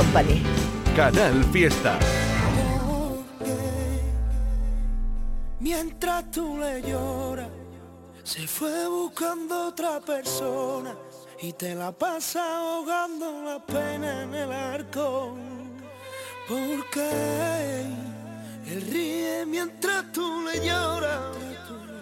Company. 0.02 0.42
Canal 0.96 1.44
Fiesta. 1.52 1.96
Mientras 5.60 6.28
tú 6.32 6.58
le 6.58 6.82
lloras, 6.82 7.48
se 8.24 8.48
fue 8.48 8.88
buscando 8.88 9.68
otra 9.68 10.00
persona 10.00 10.96
y 11.40 11.52
te 11.52 11.76
la 11.76 11.92
pasa 11.92 12.42
ahogando 12.58 13.42
la 13.42 13.64
pena 13.64 14.24
en 14.24 14.34
el 14.34 14.50
arco. 14.50 15.36
Porque 16.48 17.08
él 18.66 18.82
ríe 18.90 19.46
mientras 19.46 20.10
tú 20.10 20.42
le 20.42 20.66
lloras, 20.66 21.36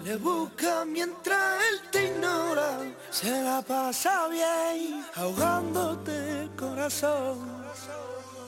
le 0.04 0.16
busca 0.16 0.86
mientras 0.86 1.58
él 1.68 1.80
te 1.90 2.06
ignora, 2.06 2.78
se 3.10 3.42
la 3.42 3.60
pasa 3.60 4.26
bien 4.28 5.04
ahogándote 5.16 6.44
el 6.44 6.50
corazón. 6.56 7.59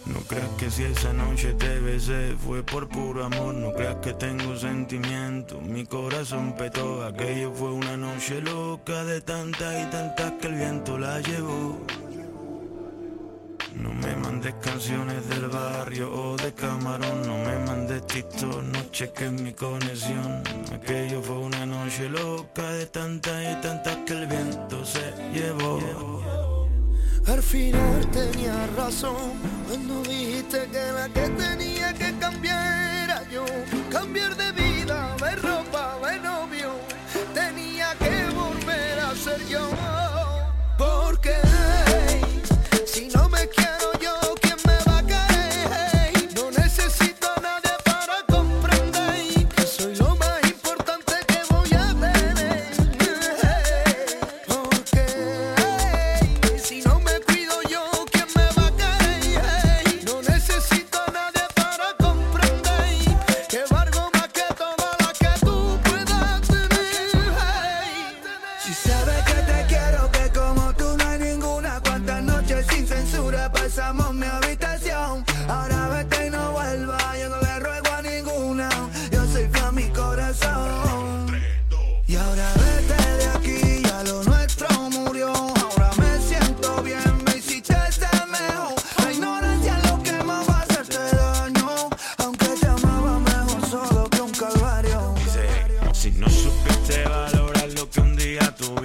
No 0.07 0.19
creas 0.21 0.49
que 0.59 0.71
si 0.71 0.83
esa 0.83 1.13
noche 1.13 1.55
te 1.55 1.79
besé 1.79 2.37
fue 2.37 2.63
por 2.65 2.89
puro 2.89 3.25
amor, 3.25 3.55
no 3.55 3.73
creas 3.73 3.97
que 3.97 4.13
tengo 4.13 4.57
sentimientos, 4.57 5.63
mi 5.63 5.87
corazón 5.87 6.55
petó, 6.57 7.05
aquello 7.05 7.53
fue 7.53 7.71
una 7.71 7.97
noche 7.97 8.41
loca 8.41 9.05
de 9.05 9.21
tantas 9.21 9.73
y 9.81 9.91
tantas 9.91 10.33
que 10.41 10.49
el 10.49 10.55
viento 10.55 10.99
la 10.99 11.21
llevó. 11.21 11.79
No 13.77 13.95
me 13.95 14.15
mandes 14.17 14.55
canciones 14.61 15.29
del 15.29 15.47
barrio 15.49 16.13
o 16.13 16.37
de 16.37 16.53
camarón, 16.53 17.23
no 17.27 17.39
me 17.39 17.59
mandes 17.65 18.07
TikTok, 18.07 18.63
no 18.63 18.91
cheques 18.91 19.33
mi 19.33 19.53
conexión. 19.53 20.43
Aquello 20.75 21.23
fue 21.23 21.39
una 21.39 21.65
noche 21.65 22.09
loca 22.09 22.71
de 22.73 22.87
tantas 22.87 23.41
y 23.41 23.63
tantas 23.63 23.97
que 24.05 24.13
el 24.13 24.27
viento 24.27 24.85
se 24.85 25.13
llevó. 25.33 26.52
Al 27.27 27.43
final 27.43 28.11
tenía 28.11 28.67
razón 28.77 29.33
cuando 29.69 30.03
dijiste 30.03 30.69
que 30.73 30.93
la 30.93 31.09
que 31.09 31.29
tenía 31.31 31.95
que 31.95 32.13
cambiar 32.19 33.05
era 33.05 33.29
yo. 33.31 33.45
Cambiar 33.91 34.37
de 34.37 34.53
vida, 34.53 35.17
de 35.17 35.37
ropa, 35.37 35.99
de 36.07 36.19
novio. 36.19 36.73
Tenía 37.33 37.95
que 37.99 38.29
volver 38.35 38.99
a 39.01 39.15
ser 39.15 39.47
yo. 39.47 39.71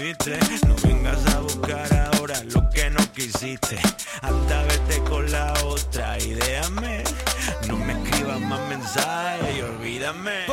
No 0.08 0.76
vengas 0.84 1.36
a 1.36 1.41
buscar 1.41 2.12
ahora 2.16 2.41
lo 2.53 2.70
que 2.70 2.89
no 2.89 2.99
quisiste. 3.14 3.78
Anda, 4.22 4.64
vete 4.64 5.01
con 5.03 5.30
la 5.30 5.51
otra 5.66 6.18
y 6.20 6.34
déjame. 6.34 7.03
No 7.68 7.76
me 7.76 7.91
escribas 7.91 8.39
más 8.39 8.62
mensajes 8.70 9.58
y 9.58 9.62
olvídame. 9.62 10.47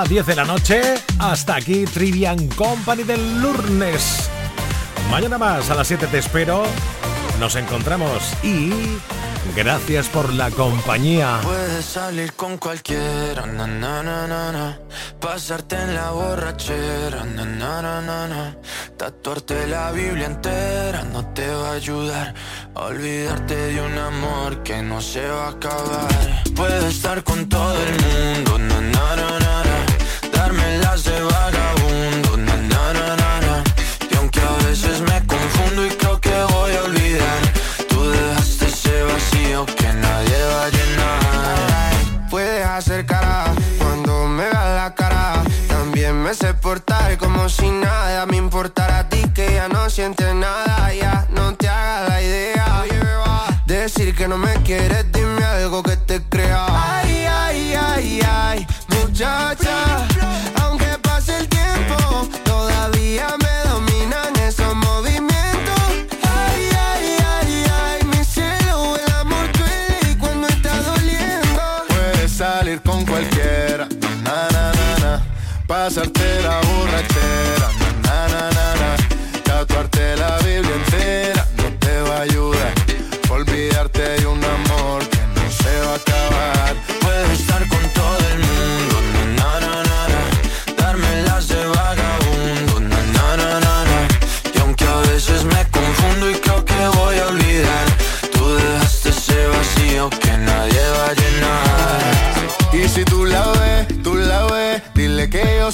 En 0.00 0.04
nada, 0.04 0.08
10 0.08 0.26
de 0.26 0.34
la 0.34 0.44
noche, 0.44 0.80
hasta 1.18 1.56
aquí 1.56 1.84
Trivian 1.84 2.48
Company 2.48 3.02
del 3.02 3.42
lunes. 3.42 4.30
Mañana 5.10 5.36
más 5.36 5.68
a 5.68 5.74
las 5.74 5.88
7 5.88 6.06
te 6.06 6.16
espero. 6.16 6.62
Nos 7.38 7.54
encontramos 7.56 8.22
y 8.42 8.70
gracias 9.54 10.08
por 10.08 10.32
la 10.32 10.50
compañía. 10.50 11.40
Puedes 11.42 11.84
salir 11.84 12.32
con 12.32 12.56
cualquiera, 12.56 13.44
na, 13.44 13.66
na, 13.66 14.02
na, 14.02 14.78
pasarte 15.20 15.76
en 15.76 15.94
la 15.94 16.12
borrachera, 16.12 17.26
tatuarte 18.96 19.66
la 19.66 19.90
Biblia 19.92 20.26
entera 20.26 21.04
no 21.12 21.26
te 21.34 21.46
va 21.46 21.70
a 21.70 21.72
ayudar 21.72 22.34
olvidarte 22.74 23.54
de 23.54 23.82
un 23.82 23.98
amor 23.98 24.62
que 24.62 24.82
no 24.82 25.00
se 25.00 25.26
va 25.26 25.46
a 25.46 25.50
acabar. 25.50 26.44
Puedes 26.54 26.84
estar 26.84 27.22
con 27.22 27.48
todo 27.48 27.74
el 27.74 27.92
mundo, 28.00 28.58
na, 28.58 28.80
na, 28.80 29.16
na. 29.16 29.29
Si 47.50 47.68
nada 47.70 48.26
me 48.26 48.36
importara 48.36 49.00
a 49.00 49.08
ti 49.08 49.22
que 49.34 49.52
ya 49.52 49.68
no 49.68 49.90
sientes 49.90 50.34
nada. 50.34 50.94
Ya 50.94 51.26
no 51.30 51.54
te 51.54 51.68
hagas 51.68 52.08
la 52.08 52.22
idea. 52.22 52.70
Decir 53.66 54.16
que 54.16 54.26
no 54.26 54.36
me 54.36 54.52
quieres, 54.64 55.09